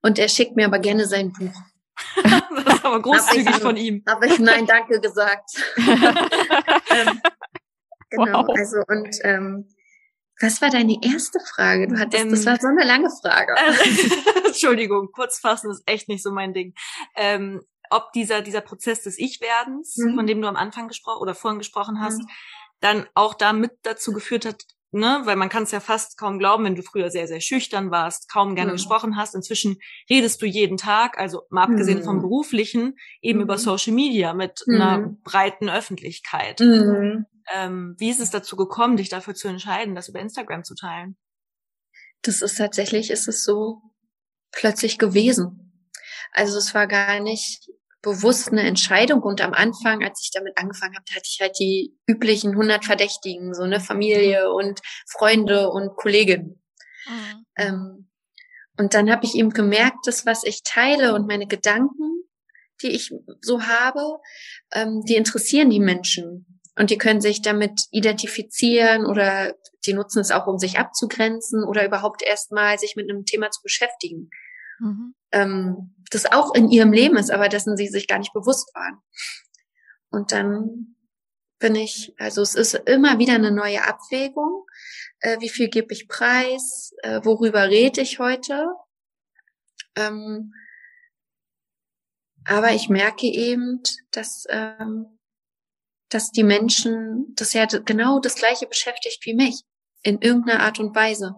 [0.03, 1.55] und er schickt mir aber gerne sein Buch.
[2.23, 4.03] das ist aber großzügig ich, von ihm.
[4.07, 5.51] Habe ich nein, danke gesagt.
[5.77, 7.21] ähm,
[8.11, 8.57] genau, wow.
[8.57, 9.69] also und ähm,
[10.41, 11.89] was war deine erste Frage?
[11.89, 13.55] Du hattest, ähm, das war so eine lange Frage.
[14.47, 16.74] Entschuldigung, kurz fassen ist echt nicht so mein Ding.
[17.14, 20.14] Ähm, ob dieser, dieser Prozess des Ich-Werdens, mhm.
[20.14, 22.28] von dem du am Anfang gesprochen oder vorhin gesprochen hast, mhm.
[22.80, 26.39] dann auch da mit dazu geführt hat, ne, weil man kann es ja fast kaum
[26.39, 28.76] glauben, wenn du früher sehr, sehr schüchtern warst, kaum gerne mhm.
[28.76, 29.34] gesprochen hast.
[29.34, 29.76] Inzwischen
[30.11, 32.22] redest du jeden Tag, also mal abgesehen vom mhm.
[32.22, 33.61] beruflichen, eben über mhm.
[33.61, 35.22] Social Media mit einer mhm.
[35.22, 36.61] breiten Öffentlichkeit.
[37.53, 41.16] Ähm, wie ist es dazu gekommen, dich dafür zu entscheiden, das über Instagram zu teilen?
[42.22, 43.82] Das ist tatsächlich, ist es so
[44.53, 45.90] plötzlich gewesen.
[46.32, 47.68] Also es war gar nicht
[48.03, 49.22] bewusst eine Entscheidung.
[49.22, 53.53] Und am Anfang, als ich damit angefangen habe, hatte ich halt die üblichen 100 Verdächtigen,
[53.53, 56.62] so eine Familie und Freunde und Kolleginnen.
[57.09, 57.47] Mhm.
[57.57, 58.11] Ähm,
[58.78, 62.24] und dann habe ich eben gemerkt, dass was ich teile und meine Gedanken,
[62.82, 64.18] die ich so habe,
[64.72, 66.55] ähm, die interessieren die Menschen.
[66.79, 69.55] Und die können sich damit identifizieren oder
[69.87, 73.62] die nutzen es auch, um sich abzugrenzen oder überhaupt erstmal sich mit einem Thema zu
[73.62, 74.31] beschäftigen.
[74.79, 75.14] Mhm.
[75.33, 78.99] Ähm, das auch in ihrem Leben ist, aber dessen sie sich gar nicht bewusst waren.
[80.11, 80.97] Und dann
[81.59, 84.66] bin ich, also es ist immer wieder eine neue Abwägung.
[85.20, 86.93] Äh, wie viel gebe ich preis?
[87.03, 88.68] Äh, worüber rede ich heute?
[89.95, 90.53] Ähm,
[92.45, 95.16] aber ich merke eben, dass, ähm,
[96.09, 99.62] dass die Menschen, das ja genau das Gleiche beschäftigt wie mich,
[100.02, 101.34] in irgendeiner Art und Weise.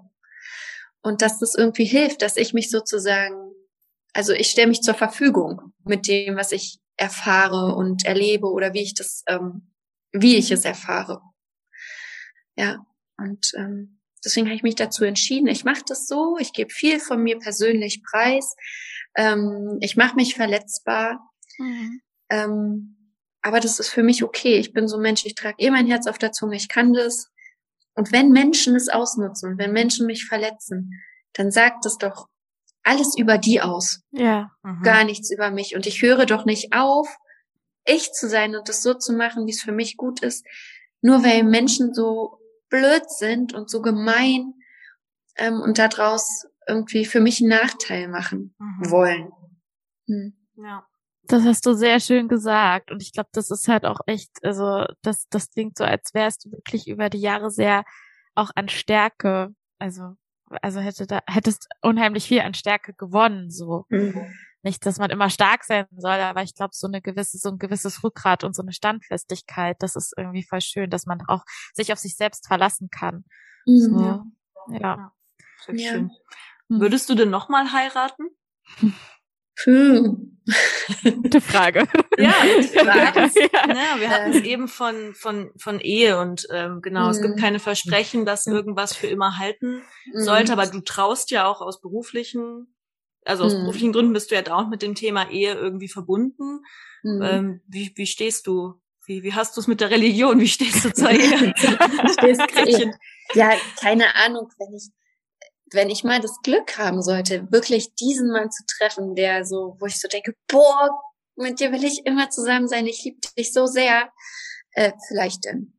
[1.00, 3.52] Und dass das irgendwie hilft, dass ich mich sozusagen,
[4.12, 8.82] also ich stelle mich zur Verfügung mit dem, was ich erfahre und erlebe oder wie
[8.82, 9.72] ich das, ähm,
[10.12, 11.22] wie ich es erfahre.
[12.56, 12.84] Ja,
[13.16, 16.98] und ähm, deswegen habe ich mich dazu entschieden, ich mache das so, ich gebe viel
[16.98, 18.56] von mir persönlich preis,
[19.16, 21.20] ähm, ich mache mich verletzbar,
[21.58, 22.00] mhm.
[22.30, 22.97] ähm,
[23.42, 24.56] aber das ist für mich okay.
[24.56, 26.92] Ich bin so ein Mensch, ich trage eh mein Herz auf der Zunge, ich kann
[26.92, 27.30] das.
[27.94, 30.92] Und wenn Menschen es ausnutzen, wenn Menschen mich verletzen,
[31.32, 32.28] dann sagt es doch
[32.82, 34.02] alles über die aus.
[34.10, 34.50] Ja.
[34.62, 34.82] Mhm.
[34.82, 35.76] Gar nichts über mich.
[35.76, 37.08] Und ich höre doch nicht auf,
[37.84, 40.46] echt zu sein und das so zu machen, wie es für mich gut ist,
[41.00, 44.54] nur weil Menschen so blöd sind und so gemein
[45.36, 48.90] ähm, und daraus irgendwie für mich einen Nachteil machen mhm.
[48.90, 49.32] wollen.
[50.06, 50.34] Hm.
[50.56, 50.86] Ja.
[51.28, 52.90] Das hast du sehr schön gesagt.
[52.90, 56.46] Und ich glaube, das ist halt auch echt, also das, das klingt so, als wärst
[56.46, 57.84] du wirklich über die Jahre sehr
[58.34, 60.14] auch an Stärke, also,
[60.62, 63.84] also hätte da, hättest unheimlich viel an Stärke gewonnen, so.
[63.90, 64.34] Mhm.
[64.62, 67.58] Nicht, dass man immer stark sein soll, aber ich glaube, so eine gewisse, so ein
[67.58, 71.92] gewisses Rückgrat und so eine Standfestigkeit, das ist irgendwie voll schön, dass man auch sich
[71.92, 73.24] auf sich selbst verlassen kann.
[73.66, 73.78] Mhm.
[73.78, 74.24] So, ja.
[74.70, 74.78] ja.
[74.78, 75.12] ja.
[75.76, 76.10] Schön.
[76.68, 78.28] Würdest du denn nochmal heiraten?
[79.64, 80.38] Hm.
[81.02, 81.86] Gute Frage.
[82.18, 83.30] ja, gute Frage.
[83.52, 83.68] ja.
[83.68, 84.00] ja.
[84.00, 87.10] wir hatten es eben von, von, von Ehe und ähm, genau, mhm.
[87.10, 87.40] es gibt hm.
[87.40, 89.82] keine Versprechen, dass irgendwas für immer halten
[90.12, 90.20] mhm.
[90.20, 92.74] sollte, aber du traust ja auch aus beruflichen,
[93.24, 93.60] also aus mhm.
[93.60, 96.64] beruflichen Gründen bist du ja dauernd mit dem Thema Ehe irgendwie verbunden.
[97.02, 97.22] Hm.
[97.22, 98.74] Ähm, wie, wie stehst du?
[99.06, 100.40] Wie, wie hast du es mit der Religion?
[100.40, 101.54] Wie stehst du zur Ehe?
[103.34, 104.90] ja, keine Ahnung, wenn ich
[105.72, 109.86] wenn ich mal das Glück haben sollte, wirklich diesen Mann zu treffen, der so, wo
[109.86, 110.90] ich so denke, boah,
[111.36, 114.10] mit dir will ich immer zusammen sein, ich liebe dich so sehr,
[114.72, 115.72] äh, vielleicht denn.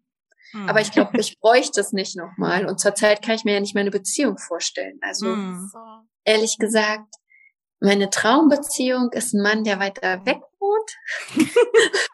[0.51, 0.69] Hm.
[0.69, 2.65] Aber ich glaube, ich bräuchte es nicht nochmal.
[2.65, 4.99] Und zurzeit kann ich mir ja nicht meine Beziehung vorstellen.
[5.01, 5.71] Also hm.
[6.23, 7.15] ehrlich gesagt,
[7.79, 10.97] meine Traumbeziehung ist ein Mann, der weiter weg wohnt.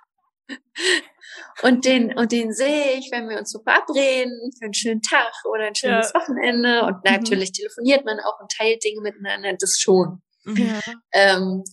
[1.62, 5.32] Und den, und den sehe ich, wenn wir uns so verabreden für einen schönen Tag
[5.46, 6.20] oder ein schönes ja.
[6.20, 6.84] Wochenende.
[6.84, 7.12] Und mhm.
[7.12, 10.22] natürlich telefoniert man auch und teilt Dinge miteinander, das schon.
[10.46, 10.80] Ja.
[11.12, 11.64] Ähm,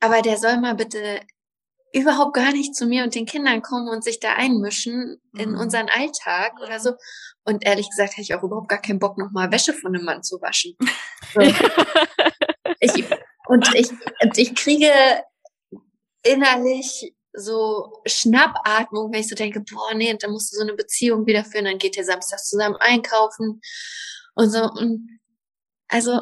[0.00, 1.20] aber der soll mal bitte
[1.92, 5.58] überhaupt gar nicht zu mir und den Kindern kommen und sich da einmischen in mhm.
[5.58, 6.92] unseren Alltag oder so.
[7.44, 10.22] Und ehrlich gesagt hätte ich auch überhaupt gar keinen Bock, nochmal Wäsche von einem Mann
[10.22, 10.76] zu waschen.
[11.34, 11.40] So.
[11.40, 13.04] ich,
[13.48, 13.90] und ich,
[14.22, 14.90] und ich kriege
[16.22, 21.26] innerlich so Schnappatmung, wenn ich so denke, boah, nee, dann musst du so eine Beziehung
[21.26, 23.60] wieder führen, dann geht ihr samstags zusammen einkaufen
[24.34, 24.62] und so.
[24.64, 25.20] Und
[25.88, 26.20] also,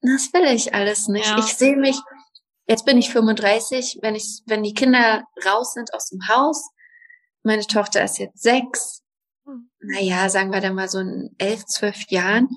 [0.00, 1.26] das will ich alles nicht.
[1.26, 1.38] Ja.
[1.38, 1.98] Ich sehe mich,
[2.66, 6.70] jetzt bin ich 35, wenn ich, wenn die Kinder raus sind aus dem Haus,
[7.42, 9.02] meine Tochter ist jetzt sechs,
[9.44, 9.70] hm.
[9.80, 12.48] naja, sagen wir dann mal so in elf, zwölf Jahren,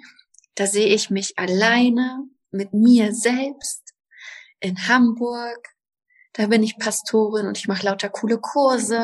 [0.55, 3.93] da sehe ich mich alleine mit mir selbst
[4.59, 5.76] in Hamburg
[6.38, 9.03] da bin ich Pastorin und ich mache lauter coole Kurse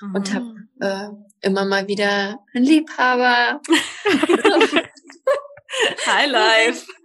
[0.00, 0.14] mhm.
[0.14, 1.08] und habe äh,
[1.40, 3.60] immer mal wieder einen Liebhaber.
[6.06, 6.86] High Life.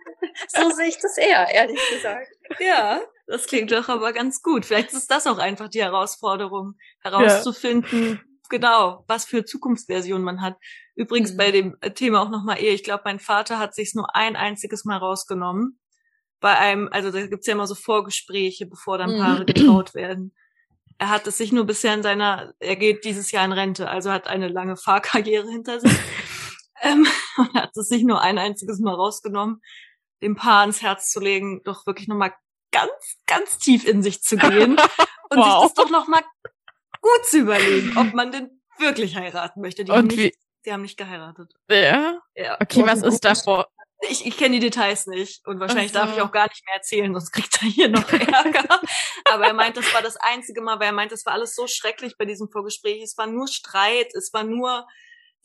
[0.47, 2.28] So sehe ich das eher, ehrlich gesagt.
[2.60, 4.66] Ja, das klingt doch aber ganz gut.
[4.66, 8.20] Vielleicht ist das auch einfach die Herausforderung, herauszufinden, ja.
[8.49, 10.55] genau, was für Zukunftsversion man hat.
[10.95, 11.38] Übrigens mhm.
[11.38, 12.74] bei dem Thema auch nochmal Ehe.
[12.74, 15.80] Ich glaube, mein Vater hat sich nur ein einziges Mal rausgenommen
[16.40, 19.46] bei einem, also da gibt's ja immer so Vorgespräche, bevor dann Paare mhm.
[19.48, 20.36] getraut werden.
[21.00, 24.12] Er hat es sich nur bisher in seiner, er geht dieses Jahr in Rente, also
[24.12, 25.92] hat eine lange Fahrkarriere hinter sich.
[26.82, 27.08] ähm,
[27.38, 29.62] und hat es sich nur ein einziges Mal rausgenommen,
[30.22, 32.34] dem Paar ans Herz zu legen, doch wirklich nochmal
[32.72, 34.72] ganz, ganz tief in sich zu gehen
[35.30, 35.46] und wow.
[35.46, 36.24] sich das doch nochmal
[37.02, 39.86] gut zu überlegen, ob man denn wirklich heiraten möchte.
[39.86, 40.36] Die, und haben, nicht,
[40.66, 41.54] die haben nicht geheiratet.
[41.70, 42.20] Ja?
[42.36, 42.58] ja.
[42.60, 43.68] Okay, was ist davor?
[44.02, 46.08] Ich, ich kenne die Details nicht und wahrscheinlich also.
[46.08, 48.82] darf ich auch gar nicht mehr erzählen, sonst kriegt er hier noch Ärger.
[49.26, 51.66] Aber er meint, das war das einzige Mal, weil er meint, das war alles so
[51.68, 53.02] schrecklich bei diesem Vorgespräch.
[53.02, 54.86] Es war nur Streit, es war nur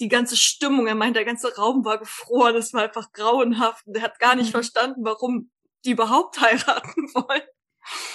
[0.01, 0.87] die ganze Stimmung.
[0.87, 3.87] Er meint, der ganze Raum war gefroren, es war einfach grauenhaft.
[3.87, 4.53] Und er hat gar nicht mhm.
[4.53, 5.51] verstanden, warum
[5.85, 7.43] die überhaupt heiraten wollen.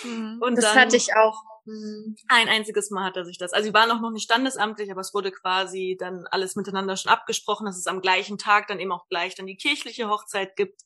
[0.03, 0.41] Mhm.
[0.41, 1.41] Und das dann, hatte ich auch.
[1.67, 2.15] Mhm.
[2.29, 3.51] Ein einziges Mal hat er sich das.
[3.51, 7.11] Also sie waren auch noch nicht standesamtlich, aber es wurde quasi dann alles miteinander schon
[7.11, 10.81] abgesprochen, dass es am gleichen Tag dann eben auch gleich dann die kirchliche Hochzeit gibt.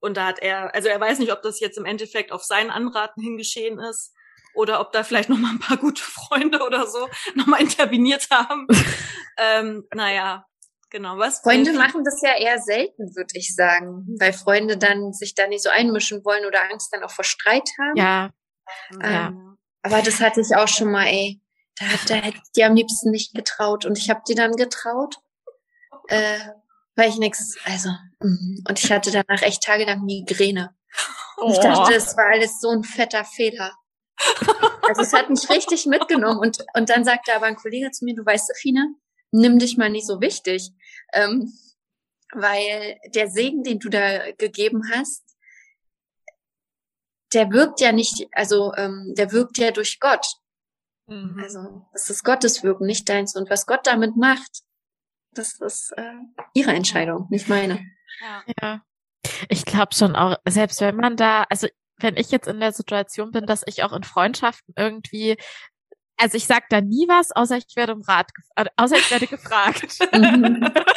[0.00, 2.70] Und da hat er, also er weiß nicht, ob das jetzt im Endeffekt auf seinen
[2.70, 4.14] Anraten hingeschehen ist
[4.54, 8.28] oder ob da vielleicht noch mal ein paar gute Freunde oder so noch mal interveniert
[8.30, 8.66] haben.
[9.36, 10.46] ähm, naja,
[10.88, 11.18] genau.
[11.18, 11.40] Was?
[11.40, 15.62] Freunde machen das ja eher selten, würde ich sagen, weil Freunde dann sich da nicht
[15.62, 17.96] so einmischen wollen oder Angst dann auch vor Streit haben.
[17.96, 18.30] Ja.
[18.92, 19.32] Ähm, ja.
[19.84, 21.40] Aber das hatte ich auch schon mal, ey.
[21.76, 23.84] Da, da hätte ich dir am liebsten nicht getraut.
[23.84, 25.16] Und ich habe dir dann getraut,
[26.08, 26.38] äh,
[26.96, 28.64] weil ich nix, also, mm.
[28.66, 30.74] und ich hatte danach echt tagelang Migräne.
[31.36, 33.72] Und ich dachte, es war alles so ein fetter Fehler.
[34.86, 36.38] Also es hat mich richtig mitgenommen.
[36.38, 38.94] Und, und dann sagte aber ein Kollege zu mir, du weißt, Sophine,
[39.32, 40.72] nimm dich mal nicht so wichtig.
[41.12, 41.52] Ähm,
[42.32, 45.33] weil der Segen, den du da gegeben hast,
[47.34, 50.26] der wirkt ja nicht, also ähm, der wirkt ja durch Gott.
[51.06, 51.38] Mhm.
[51.42, 53.34] Also es ist Gottes Wirken, nicht deins.
[53.34, 54.62] Und was Gott damit macht,
[55.32, 56.14] das ist äh,
[56.54, 57.84] ihre Entscheidung, nicht meine.
[58.20, 58.42] Ja.
[58.62, 58.82] ja.
[59.48, 61.66] Ich glaube schon auch, selbst wenn man da, also
[61.98, 65.36] wenn ich jetzt in der Situation bin, dass ich auch in Freundschaften irgendwie
[66.16, 69.26] also ich sag da nie was, außer ich werde um Rat, äh, außer ich werde
[69.26, 69.98] gefragt.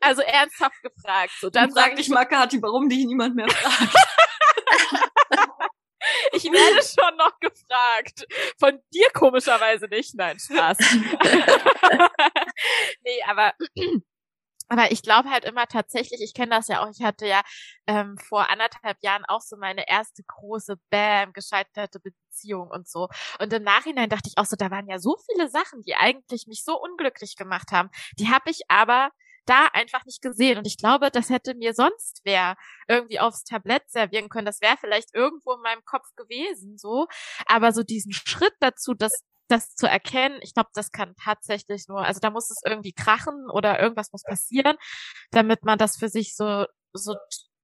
[0.00, 1.32] Also ernsthaft gefragt.
[1.40, 3.94] So, dann sage ich mal, Kathi, warum dich niemand mehr fragt.
[6.32, 8.26] Ich werde schon noch gefragt.
[8.58, 10.14] Von dir komischerweise nicht.
[10.14, 10.78] Nein, Spaß.
[13.04, 13.52] nee, aber
[14.70, 17.42] aber ich glaube halt immer tatsächlich, ich kenne das ja auch, ich hatte ja
[17.88, 23.08] ähm, vor anderthalb Jahren auch so meine erste große Bam, gescheiterte Beziehung und so.
[23.40, 26.46] Und im Nachhinein dachte ich auch so, da waren ja so viele Sachen, die eigentlich
[26.46, 27.90] mich so unglücklich gemacht haben.
[28.16, 29.10] Die habe ich aber
[29.50, 30.58] da einfach nicht gesehen.
[30.58, 32.56] Und ich glaube, das hätte mir sonst wer
[32.88, 34.46] irgendwie aufs Tablett servieren können.
[34.46, 37.06] Das wäre vielleicht irgendwo in meinem Kopf gewesen, so.
[37.46, 42.04] Aber so diesen Schritt dazu, das das zu erkennen, ich glaube, das kann tatsächlich nur,
[42.04, 44.76] also da muss es irgendwie krachen oder irgendwas muss passieren,
[45.32, 47.16] damit man das für sich so, so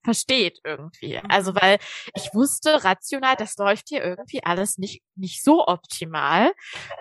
[0.05, 1.20] versteht irgendwie.
[1.28, 1.59] Also mhm.
[1.61, 1.78] weil
[2.14, 6.53] ich wusste rational, das läuft hier irgendwie alles nicht nicht so optimal,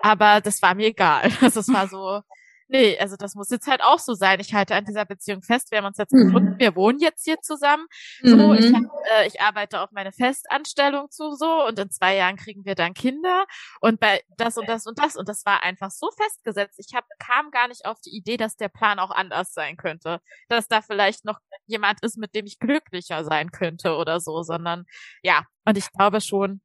[0.01, 1.31] aber das war mir egal.
[1.41, 2.21] Also es war so
[2.67, 4.39] nee, also das muss jetzt halt auch so sein.
[4.39, 5.71] Ich halte an dieser Beziehung fest.
[5.71, 6.27] Wir haben uns jetzt mhm.
[6.27, 6.59] gefunden.
[6.59, 7.85] Wir wohnen jetzt hier zusammen.
[8.21, 8.53] So, mhm.
[8.53, 8.83] ich, hab,
[9.17, 12.93] äh, ich arbeite auf meine Festanstellung zu so und in zwei Jahren kriegen wir dann
[12.93, 13.45] Kinder
[13.81, 16.79] und bei das und das und das und das war einfach so festgesetzt.
[16.79, 20.19] Ich hab, kam gar nicht auf die Idee, dass der Plan auch anders sein könnte,
[20.49, 24.85] dass da vielleicht noch jemand ist, mit dem ich glücklicher sein könnte oder so, sondern
[25.23, 25.45] ja.
[25.65, 26.61] Und ich glaube schon,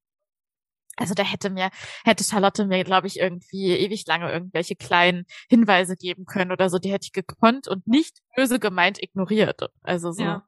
[1.00, 1.70] also da hätte mir,
[2.04, 6.78] hätte Charlotte mir, glaube ich, irgendwie ewig lange irgendwelche kleinen Hinweise geben können oder so.
[6.78, 9.70] Die hätte ich gekonnt und nicht böse gemeint ignoriert.
[9.82, 10.22] Also so.
[10.22, 10.46] Ja,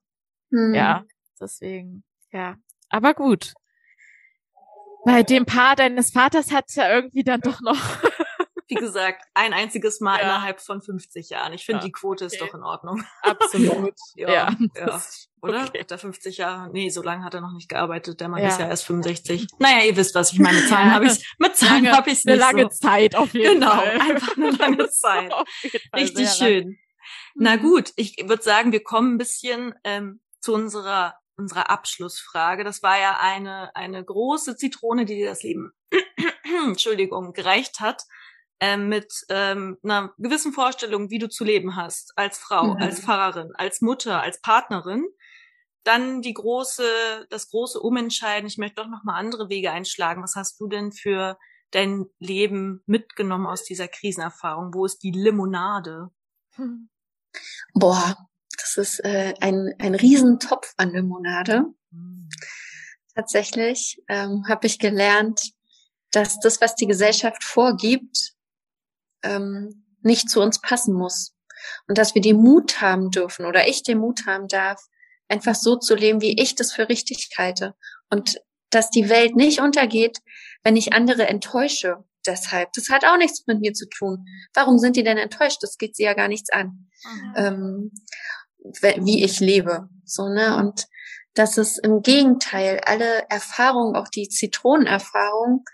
[0.51, 0.75] hm.
[0.75, 1.05] ja
[1.41, 2.57] deswegen, ja.
[2.91, 3.55] Aber gut.
[5.07, 7.81] Bei dem Paar deines Vaters hat es ja irgendwie dann doch noch
[8.73, 10.23] wie gesagt, ein einziges Mal ja.
[10.23, 11.53] innerhalb von 50 Jahren.
[11.53, 11.87] Ich finde, ja.
[11.87, 12.47] die Quote ist okay.
[12.47, 13.05] doch in Ordnung.
[13.23, 13.95] Absolut.
[14.15, 14.33] ja.
[14.33, 14.57] ja.
[14.77, 15.03] ja.
[15.43, 15.65] Oder?
[15.67, 15.85] Okay.
[15.85, 18.21] Der 50 Jahre, nee, so lange hat er noch nicht gearbeitet.
[18.21, 19.47] Der Mann ist ja erst 65.
[19.59, 20.65] Naja, ihr wisst, was ich meine.
[20.67, 22.69] Zahlen habe ich, mit Zahlen habe ich Eine lange so.
[22.69, 23.93] Zeit auf jeden genau, Fall.
[23.93, 25.33] Genau, einfach eine lange Zeit.
[25.95, 26.65] Richtig schön.
[26.65, 26.79] Lang.
[27.35, 27.63] Na mhm.
[27.63, 32.63] gut, ich würde sagen, wir kommen ein bisschen ähm, zu unserer unserer Abschlussfrage.
[32.63, 35.73] Das war ja eine eine große Zitrone, die dir das Leben,
[36.67, 38.05] Entschuldigung, gereicht hat
[38.63, 42.81] ähm, mit ähm, einer gewissen Vorstellung, wie du zu leben hast, als Frau, mhm.
[42.81, 45.05] als Pfarrerin, als Mutter, als Partnerin,
[45.83, 50.23] dann die große, das große Umentscheiden, ich möchte doch noch mal andere Wege einschlagen.
[50.23, 51.37] Was hast du denn für
[51.73, 54.73] dein Leben mitgenommen aus dieser Krisenerfahrung?
[54.73, 56.11] Wo ist die Limonade?
[57.75, 61.65] Boah, das ist äh, ein, ein Riesentopf an Limonade.
[61.91, 62.29] Mhm.
[63.17, 65.51] Tatsächlich ähm, habe ich gelernt,
[66.13, 68.32] dass das, was die Gesellschaft vorgibt,
[69.23, 71.35] ähm, nicht zu uns passen muss.
[71.89, 74.83] Und dass wir den Mut haben dürfen oder ich den Mut haben darf,
[75.29, 77.75] einfach so zu leben, wie ich das für richtig halte.
[78.11, 80.19] Und dass die Welt nicht untergeht,
[80.65, 82.05] wenn ich andere enttäusche.
[82.27, 84.25] Deshalb, das hat auch nichts mit mir zu tun.
[84.55, 85.59] Warum sind die denn enttäuscht?
[85.63, 87.35] Das geht sie ja gar nichts an, mhm.
[87.37, 87.93] ähm,
[89.05, 89.89] wie ich lebe.
[90.05, 90.87] So ne und
[91.35, 95.65] dass es im Gegenteil alle Erfahrungen, auch die Zitronenerfahrung,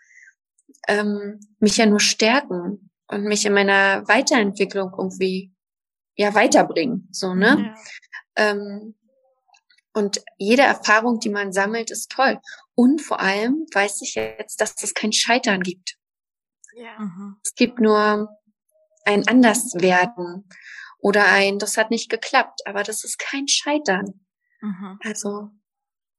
[0.87, 5.53] ähm, mich ja nur stärken und mich in meiner Weiterentwicklung irgendwie
[6.17, 7.75] ja weiterbringen, so ne?
[8.37, 8.95] Ähm,
[9.95, 12.39] und jede Erfahrung, die man sammelt, ist toll.
[12.75, 15.97] Und vor allem weiß ich jetzt, dass es kein Scheitern gibt.
[16.75, 16.99] Ja.
[17.01, 17.37] Mhm.
[17.45, 18.29] Es gibt nur
[19.05, 20.49] ein Anderswerden
[21.01, 24.21] oder ein, das hat nicht geklappt, aber das ist kein Scheitern.
[24.61, 24.99] Mhm.
[25.03, 25.51] Also.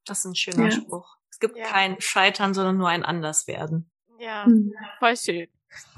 [0.05, 0.71] Das ist ein schöner ja.
[0.71, 1.17] Spruch.
[1.29, 1.65] Es gibt ja.
[1.65, 3.89] kein Scheitern, sondern nur ein Anderswerden.
[4.17, 4.73] Ja, mhm.
[4.97, 5.47] voll schön.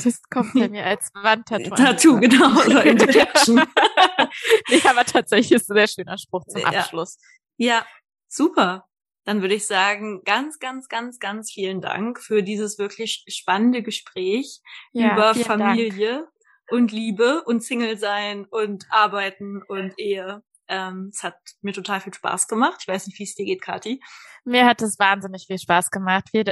[0.04, 1.76] Das kommt bei mir als Wandtattoo.
[1.76, 2.62] Tattoo, genau.
[2.66, 7.18] Oder in nee, aber tatsächlich ist ein sehr schöner Spruch zum Abschluss.
[7.58, 7.86] Ja, ja
[8.28, 8.88] super.
[9.24, 14.62] Dann würde ich sagen, ganz, ganz, ganz, ganz vielen Dank für dieses wirklich spannende Gespräch
[14.94, 16.30] ja, über Familie Dank.
[16.72, 20.44] und Liebe und Single sein und Arbeiten und Ehe.
[20.68, 22.80] Ähm, es hat mir total viel Spaß gemacht.
[22.82, 24.02] Ich weiß nicht, wie es dir geht, Kathi.
[24.44, 26.30] Mir hat es wahnsinnig viel Spaß gemacht.
[26.34, 26.44] Oh,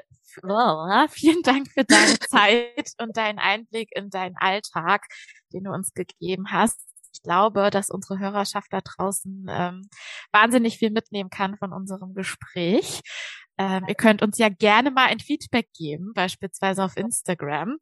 [1.10, 5.06] vielen Dank für deine Zeit und deinen Einblick in deinen Alltag,
[5.54, 6.80] den du uns gegeben hast.
[7.14, 9.90] Ich glaube, dass unsere Hörerschaft da draußen ähm,
[10.32, 13.02] wahnsinnig viel mitnehmen kann von unserem Gespräch.
[13.58, 17.78] Ähm, ihr könnt uns ja gerne mal ein Feedback geben, beispielsweise auf Instagram.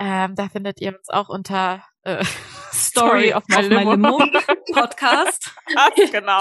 [0.00, 2.24] Ähm, da findet ihr uns auch unter äh,
[2.72, 3.96] Story of my, Limo.
[3.96, 4.18] my Limo
[4.72, 5.52] Podcast.
[6.10, 6.40] genau.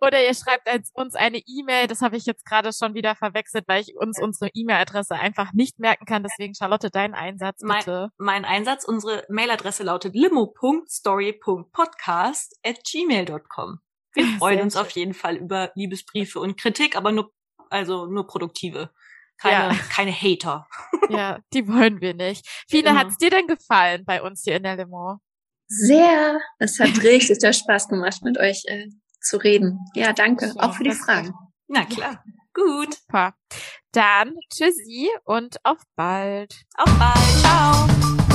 [0.00, 1.86] Oder ihr schreibt uns eine E-Mail.
[1.86, 5.78] Das habe ich jetzt gerade schon wieder verwechselt, weil ich uns unsere E-Mail-Adresse einfach nicht
[5.78, 6.22] merken kann.
[6.22, 8.10] Deswegen, Charlotte, dein Einsatz bitte.
[8.18, 13.80] Mein, mein Einsatz, unsere Mailadresse lautet limo.story.podcast at gmail.com.
[14.14, 17.32] Wir freuen uns auf jeden Fall über Liebesbriefe und Kritik, aber nur,
[17.70, 18.90] also nur produktive.
[19.38, 19.80] Keine, ja.
[19.90, 20.68] keine Hater.
[21.08, 22.46] Ja, die wollen wir nicht.
[22.68, 22.96] Fine, genau.
[22.96, 25.18] hat's dir denn gefallen bei uns hier in der Limo?
[25.66, 26.40] Sehr.
[26.58, 28.88] Es hat richtig Spaß gemacht, mit euch äh,
[29.24, 29.80] zu reden.
[29.94, 30.48] Ja, danke.
[30.48, 31.34] So, auch für die Fragen.
[31.68, 32.22] Na klar.
[32.52, 32.94] Gut.
[32.94, 33.34] Super.
[33.92, 36.62] Dann tschüssi und auf bald.
[36.76, 37.18] Auf bald.
[37.40, 38.33] Ciao.